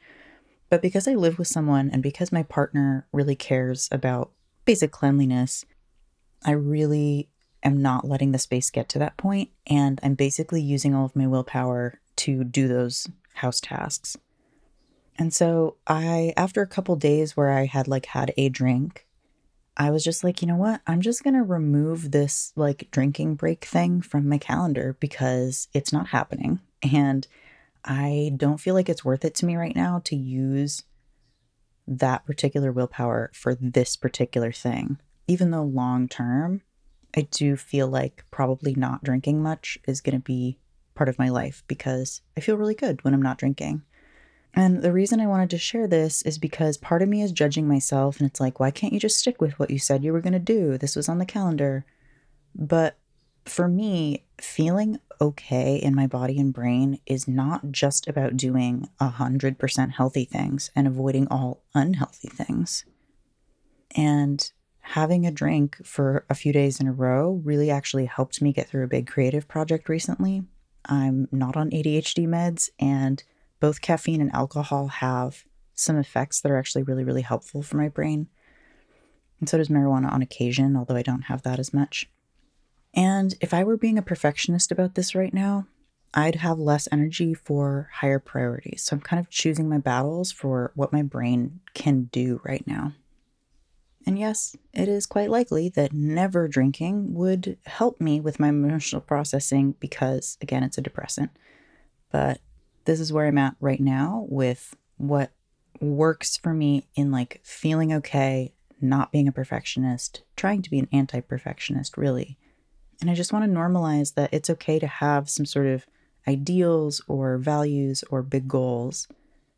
But 0.70 0.82
because 0.82 1.08
I 1.08 1.14
live 1.14 1.38
with 1.38 1.48
someone 1.48 1.90
and 1.92 2.04
because 2.04 2.32
my 2.32 2.44
partner 2.44 3.08
really 3.14 3.36
cares 3.36 3.88
about 3.92 4.32
basic 4.68 4.92
cleanliness, 4.92 5.66
I 6.46 6.52
really 6.52 7.30
am 7.64 7.82
not 7.82 8.08
letting 8.08 8.34
the 8.34 8.38
space 8.38 8.70
get 8.70 8.88
to 8.90 9.00
that 9.00 9.18
point, 9.18 9.50
and 9.66 10.00
I'm 10.04 10.14
basically 10.14 10.62
using 10.62 10.94
all 10.94 11.06
of 11.06 11.16
my 11.16 11.26
willpower 11.26 12.00
to 12.18 12.44
do 12.44 12.68
those 12.68 13.08
house 13.36 13.60
tasks. 13.60 14.18
And 15.18 15.34
so 15.34 15.78
I 15.88 16.34
after 16.38 16.62
a 16.62 16.68
couple 16.68 16.96
days 16.96 17.36
where 17.36 17.52
I 17.52 17.66
had 17.66 17.88
like 17.88 18.08
had 18.08 18.34
a 18.38 18.50
drink, 18.50 19.08
I 19.76 19.90
was 19.90 20.04
just 20.04 20.24
like, 20.24 20.42
you 20.42 20.48
know 20.48 20.56
what? 20.56 20.82
I'm 20.86 21.02
just 21.02 21.24
going 21.24 21.34
to 21.36 21.44
remove 21.44 22.12
this 22.12 22.52
like 22.56 22.90
drinking 22.92 23.36
break 23.36 23.66
thing 23.66 24.02
from 24.02 24.28
my 24.28 24.38
calendar 24.38 24.96
because 25.00 25.68
it's 25.74 25.94
not 25.94 26.08
happening. 26.08 26.60
And 26.84 27.28
I 27.86 28.34
don't 28.36 28.60
feel 28.60 28.74
like 28.74 28.90
it's 28.90 29.06
worth 29.06 29.24
it 29.24 29.34
to 29.36 29.46
me 29.46 29.56
right 29.56 29.76
now 29.76 30.02
to 30.06 30.16
use 30.16 30.84
that 31.88 32.26
particular 32.26 32.72
willpower 32.72 33.32
for 33.34 33.56
this 33.56 33.96
particular 33.96 34.52
thing. 34.52 35.00
Even 35.28 35.52
though 35.52 35.64
long 35.64 36.08
term, 36.08 36.62
I 37.16 37.22
do 37.32 37.56
feel 37.56 37.88
like 37.88 38.26
probably 38.32 38.76
not 38.76 39.04
drinking 39.04 39.42
much 39.42 39.78
is 39.88 40.02
going 40.02 40.16
to 40.16 40.24
be 40.24 40.60
part 40.96 41.10
of 41.10 41.20
my 41.20 41.30
life 41.30 41.64
because 41.68 42.22
I 42.36 42.42
feel 42.42 42.58
really 42.58 42.76
good 42.76 43.04
when 43.04 43.14
I'm 43.14 43.22
not 43.22 43.38
drinking. 43.38 43.84
And 44.54 44.82
the 44.82 44.92
reason 44.92 45.20
I 45.20 45.28
wanted 45.28 45.52
to 45.52 45.58
share 45.58 45.88
this 45.88 46.24
is 46.24 46.38
because 46.38 46.78
part 46.78 47.02
of 47.02 47.10
me 47.10 47.22
is 47.22 47.32
judging 47.32 47.68
myself, 47.68 48.20
and 48.20 48.28
it's 48.28 48.40
like, 48.40 48.60
why 48.60 48.72
can't 48.72 48.94
you 48.94 49.00
just 49.00 49.20
stick 49.20 49.40
with 49.40 49.60
what 49.60 49.70
you 49.70 49.78
said 49.78 50.04
you 50.04 50.12
were 50.12 50.22
going 50.22 50.34
to 50.34 50.40
do? 50.40 50.78
This 50.78 50.96
was 50.96 51.08
on 51.08 51.20
the 51.20 51.26
calendar. 51.26 51.86
But 52.56 52.98
for 53.46 53.68
me, 53.68 54.26
feeling 54.42 55.00
okay 55.20 55.76
in 55.76 55.96
my 55.96 56.08
body 56.08 56.40
and 56.40 56.54
brain 56.54 57.00
is 57.06 57.28
not 57.28 57.72
just 57.72 58.08
about 58.08 58.38
doing 58.38 58.90
100% 59.02 59.92
healthy 59.92 60.26
things 60.26 60.72
and 60.76 60.88
avoiding 60.88 61.28
all 61.30 61.64
unhealthy 61.74 62.30
things. 62.30 62.86
And 63.96 64.50
having 64.82 65.26
a 65.26 65.32
drink 65.32 65.78
for 65.86 66.26
a 66.30 66.36
few 66.36 66.54
days 66.54 66.80
in 66.80 66.88
a 66.88 66.94
row 66.94 67.42
really 67.44 67.70
actually 67.70 68.06
helped 68.06 68.42
me 68.42 68.54
get 68.54 68.70
through 68.70 68.84
a 68.84 68.88
big 68.88 69.08
creative 69.08 69.48
project 69.48 69.90
recently. 69.90 70.44
I'm 70.86 71.28
not 71.32 71.58
on 71.58 71.72
ADHD 71.72 72.28
meds, 72.28 72.70
and 72.80 73.24
both 73.60 73.82
caffeine 73.82 74.22
and 74.22 74.34
alcohol 74.34 74.88
have 74.88 75.44
some 75.74 75.98
effects 75.98 76.42
that 76.42 76.52
are 76.52 76.58
actually 76.58 76.84
really, 76.84 77.04
really 77.04 77.22
helpful 77.22 77.62
for 77.62 77.78
my 77.78 77.90
brain. 77.90 78.28
And 79.40 79.50
so 79.50 79.58
does 79.58 79.68
marijuana 79.70 80.12
on 80.12 80.22
occasion, 80.22 80.76
although 80.76 80.96
I 80.96 81.04
don't 81.04 81.24
have 81.24 81.44
that 81.44 81.60
as 81.60 81.74
much. 81.74 82.10
And 82.98 83.36
if 83.40 83.54
I 83.54 83.64
were 83.64 83.78
being 83.78 84.00
a 84.00 84.02
perfectionist 84.02 84.72
about 84.72 84.96
this 84.96 85.14
right 85.14 85.34
now, 85.34 85.68
I'd 86.16 86.38
have 86.38 86.58
less 86.58 86.88
energy 86.92 87.36
for 87.36 87.90
higher 87.94 88.18
priorities. 88.18 88.84
So 88.84 88.96
I'm 88.96 89.02
kind 89.02 89.20
of 89.20 89.30
choosing 89.30 89.70
my 89.70 89.78
battles 89.78 90.32
for 90.32 90.72
what 90.74 90.92
my 90.92 91.04
brain 91.04 91.60
can 91.76 92.06
do 92.12 92.42
right 92.44 92.66
now. 92.66 92.94
And 94.08 94.18
yes, 94.18 94.56
it 94.74 94.88
is 94.88 95.06
quite 95.06 95.30
likely 95.30 95.70
that 95.70 95.94
never 95.94 96.48
drinking 96.48 97.14
would 97.14 97.58
help 97.68 98.02
me 98.02 98.20
with 98.20 98.40
my 98.40 98.50
emotional 98.50 99.02
processing 99.02 99.76
because, 99.80 100.38
again, 100.42 100.64
it's 100.64 100.78
a 100.80 100.82
depressant. 100.82 101.30
But 102.12 102.40
this 102.86 103.00
is 103.00 103.14
where 103.14 103.28
I'm 103.28 103.38
at 103.38 103.58
right 103.60 103.82
now 103.82 104.26
with 104.28 104.76
what 104.96 105.32
works 105.80 106.38
for 106.38 106.54
me 106.54 106.88
in 106.96 107.12
like 107.12 107.42
feeling 107.44 107.94
okay, 107.94 108.54
not 108.82 109.12
being 109.12 109.28
a 109.28 109.34
perfectionist, 109.34 110.24
trying 110.36 110.64
to 110.64 110.70
be 110.72 110.80
an 110.80 110.88
anti 110.92 111.20
perfectionist, 111.20 111.96
really. 111.96 112.40
And 113.02 113.10
I 113.10 113.14
just 113.14 113.32
want 113.32 113.46
to 113.46 113.52
normalize 113.52 114.16
that 114.16 114.34
it's 114.34 114.50
okay 114.50 114.80
to 114.80 114.88
have 114.88 115.30
some 115.30 115.46
sort 115.46 115.68
of 115.68 115.86
ideals 116.28 117.02
or 117.08 117.38
values 117.38 118.04
or 118.10 118.22
big 118.22 118.48
goals 118.48 119.08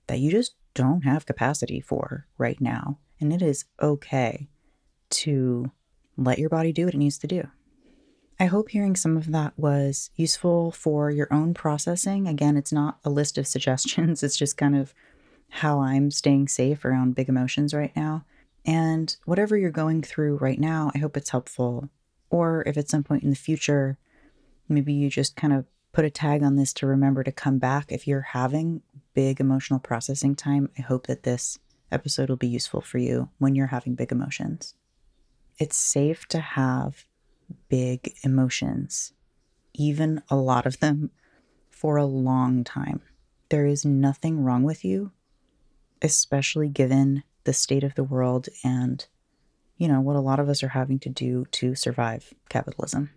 that 0.08 0.20
you 0.20 0.32
just 0.32 0.56
don't 0.74 1.04
have 1.04 1.26
capacity 1.26 1.80
for 1.80 2.28
right 2.38 2.60
now. 2.60 3.00
And 3.20 3.34
it 3.34 3.42
is 3.42 3.66
okay 3.82 4.48
to 5.12 5.72
let 6.18 6.40
your 6.40 6.50
body 6.50 6.72
do 6.72 6.86
what 6.86 6.94
it 6.94 6.98
needs 6.98 7.18
to 7.20 7.28
do. 7.28 7.48
I 8.40 8.46
hope 8.46 8.70
hearing 8.70 8.96
some 8.96 9.18
of 9.18 9.32
that 9.32 9.54
was 9.58 10.12
useful 10.16 10.72
for 10.72 11.12
your 11.12 11.28
own 11.32 11.54
processing. 11.54 12.28
Again, 12.28 12.56
it's 12.56 12.72
not 12.72 13.00
a 13.04 13.10
list 13.10 13.38
of 13.38 13.48
suggestions, 13.56 14.24
it's 14.24 14.38
just 14.38 14.58
kind 14.58 14.76
of 14.76 14.94
how 15.50 15.80
I'm 15.80 16.12
staying 16.12 16.48
safe 16.48 16.86
around 16.86 17.16
big 17.16 17.28
emotions 17.28 17.74
right 17.74 17.96
now. 17.96 18.26
And 18.66 19.16
whatever 19.26 19.58
you're 19.58 19.72
going 19.72 20.04
through 20.04 20.38
right 20.38 20.60
now, 20.60 20.92
I 20.94 21.00
hope 21.00 21.18
it's 21.18 21.32
helpful. 21.32 21.90
Or 22.30 22.64
if 22.66 22.78
at 22.78 22.90
some 22.90 23.04
point 23.04 23.24
in 23.24 23.30
the 23.30 23.36
future, 23.36 23.98
maybe 24.68 24.94
you 24.94 25.10
just 25.10 25.36
kind 25.36 25.54
of 25.54 25.66
put 25.92 26.06
a 26.06 26.10
tag 26.10 26.44
on 26.44 26.56
this 26.56 26.74
to 26.74 26.88
remember 26.88 27.24
to 27.24 27.32
come 27.32 27.58
back 27.58 27.92
if 27.92 28.08
you're 28.08 28.22
having 28.22 28.82
big 29.14 29.40
emotional 29.40 29.80
processing 29.80 30.36
time. 30.36 30.70
I 30.78 30.82
hope 30.82 31.08
that 31.08 31.24
this 31.24 31.58
episode 31.92 32.30
will 32.30 32.36
be 32.38 32.48
useful 32.48 32.82
for 32.82 33.00
you 33.00 33.30
when 33.40 33.56
you're 33.56 33.68
having 33.68 33.96
big 33.96 34.12
emotions. 34.12 34.76
It's 35.58 35.76
safe 35.76 36.28
to 36.28 36.40
have 36.40 37.06
big 37.68 38.14
emotions, 38.24 39.14
even 39.74 40.22
a 40.30 40.36
lot 40.36 40.66
of 40.66 40.80
them, 40.80 41.10
for 41.70 41.98
a 41.98 42.06
long 42.06 42.64
time. 42.64 43.02
There 43.50 43.66
is 43.66 43.84
nothing 43.84 44.44
wrong 44.44 44.64
with 44.64 44.86
you, 44.86 45.12
especially 46.02 46.70
given 46.70 47.24
the 47.46 47.54
state 47.54 47.84
of 47.84 47.96
the 47.96 48.04
world 48.04 48.48
and, 48.64 49.08
you 49.80 49.88
know, 49.88 50.02
what 50.02 50.18
a 50.18 50.22
lot 50.22 50.40
of 50.40 50.50
us 50.50 50.62
are 50.62 50.70
having 50.70 51.00
to 51.00 51.10
do 51.10 51.46
to 51.52 51.74
survive 51.74 52.34
capitalism. 52.50 53.10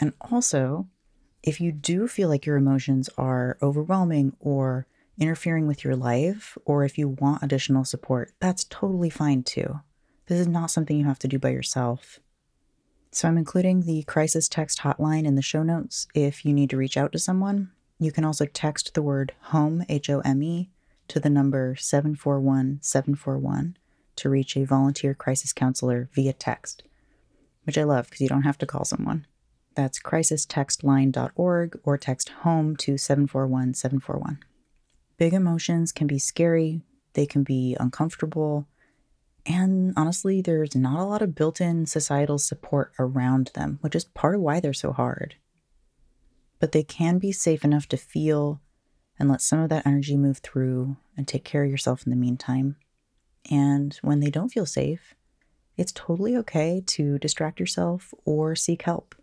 And 0.00 0.12
also, 0.20 0.86
if 1.42 1.60
you 1.60 1.72
do 1.72 2.06
feel 2.06 2.28
like 2.28 2.46
your 2.46 2.56
emotions 2.56 3.10
are 3.18 3.58
overwhelming 3.60 4.34
or 4.38 4.86
interfering 5.18 5.66
with 5.66 5.82
your 5.82 5.96
life, 5.96 6.56
or 6.64 6.84
if 6.84 6.96
you 6.96 7.08
want 7.08 7.42
additional 7.42 7.84
support, 7.84 8.32
that's 8.38 8.64
totally 8.64 9.10
fine 9.10 9.42
too. 9.42 9.80
This 10.26 10.38
is 10.38 10.46
not 10.46 10.70
something 10.70 10.96
you 10.96 11.06
have 11.06 11.18
to 11.18 11.28
do 11.28 11.40
by 11.40 11.50
yourself. 11.50 12.20
So 13.10 13.26
I'm 13.26 13.38
including 13.38 13.82
the 13.82 14.04
crisis 14.04 14.48
text 14.48 14.80
hotline 14.82 15.26
in 15.26 15.34
the 15.34 15.42
show 15.42 15.64
notes 15.64 16.06
if 16.14 16.44
you 16.44 16.54
need 16.54 16.70
to 16.70 16.76
reach 16.76 16.96
out 16.96 17.10
to 17.12 17.18
someone. 17.18 17.72
You 17.98 18.12
can 18.12 18.24
also 18.24 18.46
text 18.46 18.94
the 18.94 19.02
word 19.02 19.32
home, 19.40 19.84
H 19.88 20.08
O 20.08 20.20
M 20.20 20.40
E, 20.40 20.70
to 21.08 21.18
the 21.18 21.30
number 21.30 21.74
741 21.74 22.78
741 22.80 23.76
to 24.18 24.28
reach 24.28 24.56
a 24.56 24.64
volunteer 24.64 25.14
crisis 25.14 25.52
counselor 25.52 26.08
via 26.12 26.32
text, 26.32 26.82
which 27.64 27.78
I 27.78 27.84
love 27.84 28.06
because 28.06 28.20
you 28.20 28.28
don't 28.28 28.42
have 28.42 28.58
to 28.58 28.66
call 28.66 28.84
someone. 28.84 29.26
That's 29.74 30.00
crisistextline.org 30.00 31.80
or 31.84 31.98
text 31.98 32.28
home 32.28 32.76
to 32.76 32.98
741 32.98 33.74
741. 33.74 34.40
Big 35.16 35.32
emotions 35.32 35.92
can 35.92 36.06
be 36.06 36.18
scary, 36.18 36.82
they 37.14 37.26
can 37.26 37.42
be 37.42 37.76
uncomfortable, 37.78 38.66
and 39.48 39.94
honestly, 39.96 40.42
there's 40.42 40.76
not 40.76 41.00
a 41.00 41.04
lot 41.04 41.22
of 41.22 41.34
built 41.34 41.60
in 41.60 41.86
societal 41.86 42.38
support 42.38 42.92
around 42.98 43.50
them, 43.54 43.78
which 43.80 43.94
is 43.94 44.04
part 44.04 44.34
of 44.34 44.42
why 44.42 44.60
they're 44.60 44.74
so 44.74 44.92
hard. 44.92 45.36
But 46.60 46.72
they 46.72 46.82
can 46.82 47.18
be 47.18 47.32
safe 47.32 47.64
enough 47.64 47.88
to 47.88 47.96
feel 47.96 48.60
and 49.18 49.28
let 49.28 49.40
some 49.40 49.60
of 49.60 49.70
that 49.70 49.86
energy 49.86 50.16
move 50.16 50.38
through 50.38 50.98
and 51.16 51.26
take 51.26 51.44
care 51.44 51.64
of 51.64 51.70
yourself 51.70 52.04
in 52.06 52.10
the 52.10 52.16
meantime. 52.16 52.76
And 53.50 53.98
when 54.02 54.20
they 54.20 54.30
don't 54.30 54.50
feel 54.50 54.66
safe, 54.66 55.14
it's 55.76 55.92
totally 55.92 56.36
okay 56.38 56.82
to 56.86 57.18
distract 57.18 57.60
yourself 57.60 58.12
or 58.24 58.56
seek 58.56 58.82
help. 58.82 59.14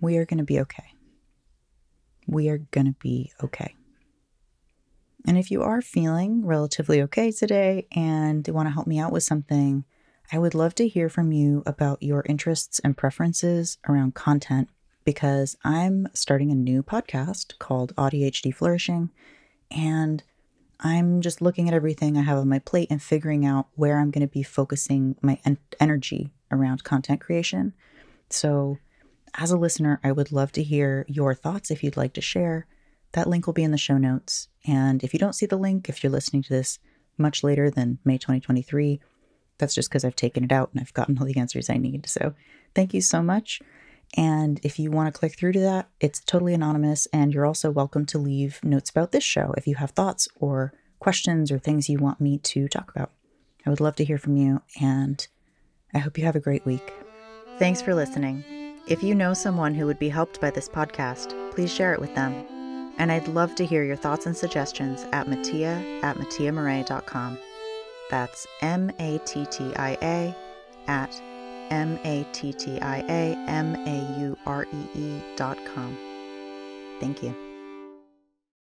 We 0.00 0.16
are 0.16 0.24
going 0.24 0.38
to 0.38 0.44
be 0.44 0.60
okay. 0.60 0.92
We 2.26 2.48
are 2.48 2.58
going 2.58 2.86
to 2.86 2.96
be 3.00 3.32
okay. 3.42 3.76
And 5.26 5.36
if 5.36 5.50
you 5.50 5.62
are 5.62 5.82
feeling 5.82 6.46
relatively 6.46 7.02
okay 7.02 7.32
today 7.32 7.86
and 7.92 8.46
you 8.46 8.54
want 8.54 8.68
to 8.68 8.72
help 8.72 8.86
me 8.86 8.98
out 8.98 9.12
with 9.12 9.24
something, 9.24 9.84
I 10.32 10.38
would 10.38 10.54
love 10.54 10.74
to 10.76 10.88
hear 10.88 11.08
from 11.08 11.32
you 11.32 11.62
about 11.66 12.02
your 12.02 12.24
interests 12.28 12.80
and 12.80 12.96
preferences 12.96 13.78
around 13.88 14.14
content 14.14 14.68
because 15.04 15.56
I'm 15.64 16.08
starting 16.14 16.50
a 16.50 16.56
new 16.56 16.82
podcast 16.82 17.58
called 17.58 17.94
AuDHD 17.96 18.54
Flourishing. 18.54 19.10
And 19.70 20.22
I'm 20.80 21.20
just 21.20 21.40
looking 21.40 21.68
at 21.68 21.74
everything 21.74 22.16
I 22.16 22.22
have 22.22 22.38
on 22.38 22.48
my 22.48 22.58
plate 22.58 22.88
and 22.90 23.02
figuring 23.02 23.46
out 23.46 23.68
where 23.74 23.98
I'm 23.98 24.10
going 24.10 24.26
to 24.26 24.32
be 24.32 24.42
focusing 24.42 25.16
my 25.22 25.38
en- 25.44 25.58
energy 25.80 26.30
around 26.50 26.84
content 26.84 27.20
creation. 27.20 27.72
So, 28.30 28.78
as 29.38 29.50
a 29.50 29.56
listener, 29.56 30.00
I 30.02 30.12
would 30.12 30.32
love 30.32 30.52
to 30.52 30.62
hear 30.62 31.04
your 31.08 31.34
thoughts 31.34 31.70
if 31.70 31.82
you'd 31.82 31.96
like 31.96 32.14
to 32.14 32.20
share. 32.20 32.66
That 33.12 33.28
link 33.28 33.46
will 33.46 33.54
be 33.54 33.64
in 33.64 33.70
the 33.70 33.78
show 33.78 33.98
notes. 33.98 34.48
And 34.66 35.02
if 35.04 35.12
you 35.12 35.18
don't 35.18 35.34
see 35.34 35.46
the 35.46 35.58
link, 35.58 35.88
if 35.88 36.02
you're 36.02 36.12
listening 36.12 36.42
to 36.44 36.50
this 36.50 36.78
much 37.18 37.42
later 37.42 37.70
than 37.70 37.98
May 38.04 38.18
2023, 38.18 39.00
that's 39.58 39.74
just 39.74 39.88
because 39.88 40.04
I've 40.04 40.16
taken 40.16 40.44
it 40.44 40.52
out 40.52 40.70
and 40.72 40.80
I've 40.80 40.92
gotten 40.92 41.18
all 41.18 41.26
the 41.26 41.38
answers 41.38 41.70
I 41.70 41.76
need. 41.76 42.06
So, 42.08 42.34
thank 42.74 42.92
you 42.92 43.00
so 43.00 43.22
much. 43.22 43.60
And 44.16 44.60
if 44.62 44.78
you 44.78 44.90
want 44.90 45.12
to 45.12 45.18
click 45.18 45.36
through 45.36 45.52
to 45.52 45.60
that, 45.60 45.88
it's 46.00 46.20
totally 46.20 46.54
anonymous. 46.54 47.06
And 47.12 47.32
you're 47.32 47.46
also 47.46 47.70
welcome 47.70 48.06
to 48.06 48.18
leave 48.18 48.62
notes 48.62 48.90
about 48.90 49.12
this 49.12 49.24
show 49.24 49.54
if 49.56 49.66
you 49.66 49.74
have 49.76 49.90
thoughts 49.90 50.28
or 50.36 50.72
questions 50.98 51.50
or 51.50 51.58
things 51.58 51.88
you 51.88 51.98
want 51.98 52.20
me 52.20 52.38
to 52.38 52.68
talk 52.68 52.90
about. 52.94 53.10
I 53.66 53.70
would 53.70 53.80
love 53.80 53.96
to 53.96 54.04
hear 54.04 54.18
from 54.18 54.36
you. 54.36 54.62
And 54.80 55.26
I 55.92 55.98
hope 55.98 56.18
you 56.18 56.24
have 56.24 56.36
a 56.36 56.40
great 56.40 56.64
week. 56.64 56.92
Thanks 57.58 57.82
for 57.82 57.94
listening. 57.94 58.44
If 58.86 59.02
you 59.02 59.14
know 59.14 59.34
someone 59.34 59.74
who 59.74 59.86
would 59.86 59.98
be 59.98 60.08
helped 60.08 60.40
by 60.40 60.50
this 60.50 60.68
podcast, 60.68 61.34
please 61.52 61.72
share 61.72 61.92
it 61.92 62.00
with 62.00 62.14
them. 62.14 62.32
And 62.98 63.10
I'd 63.10 63.28
love 63.28 63.54
to 63.56 63.66
hear 63.66 63.82
your 63.84 63.96
thoughts 63.96 64.26
and 64.26 64.36
suggestions 64.36 65.06
at 65.12 65.28
mattia 65.28 65.82
at 66.02 66.16
mattiamauree.com. 66.16 67.38
That's 68.10 68.46
M 68.62 68.90
A 68.98 69.18
T 69.18 69.44
T 69.46 69.74
I 69.76 69.98
A 70.00 70.36
at 70.86 71.20
M 71.70 71.98
A 72.04 72.24
T 72.32 72.52
T 72.52 72.80
I 72.80 73.04
A 73.08 73.34
M 73.48 73.74
A 73.86 74.20
U 74.20 74.36
R 74.46 74.66
E 74.72 74.98
E 74.98 75.22
dot 75.36 75.58
com. 75.74 75.96
Thank 77.00 77.22
you. 77.22 77.45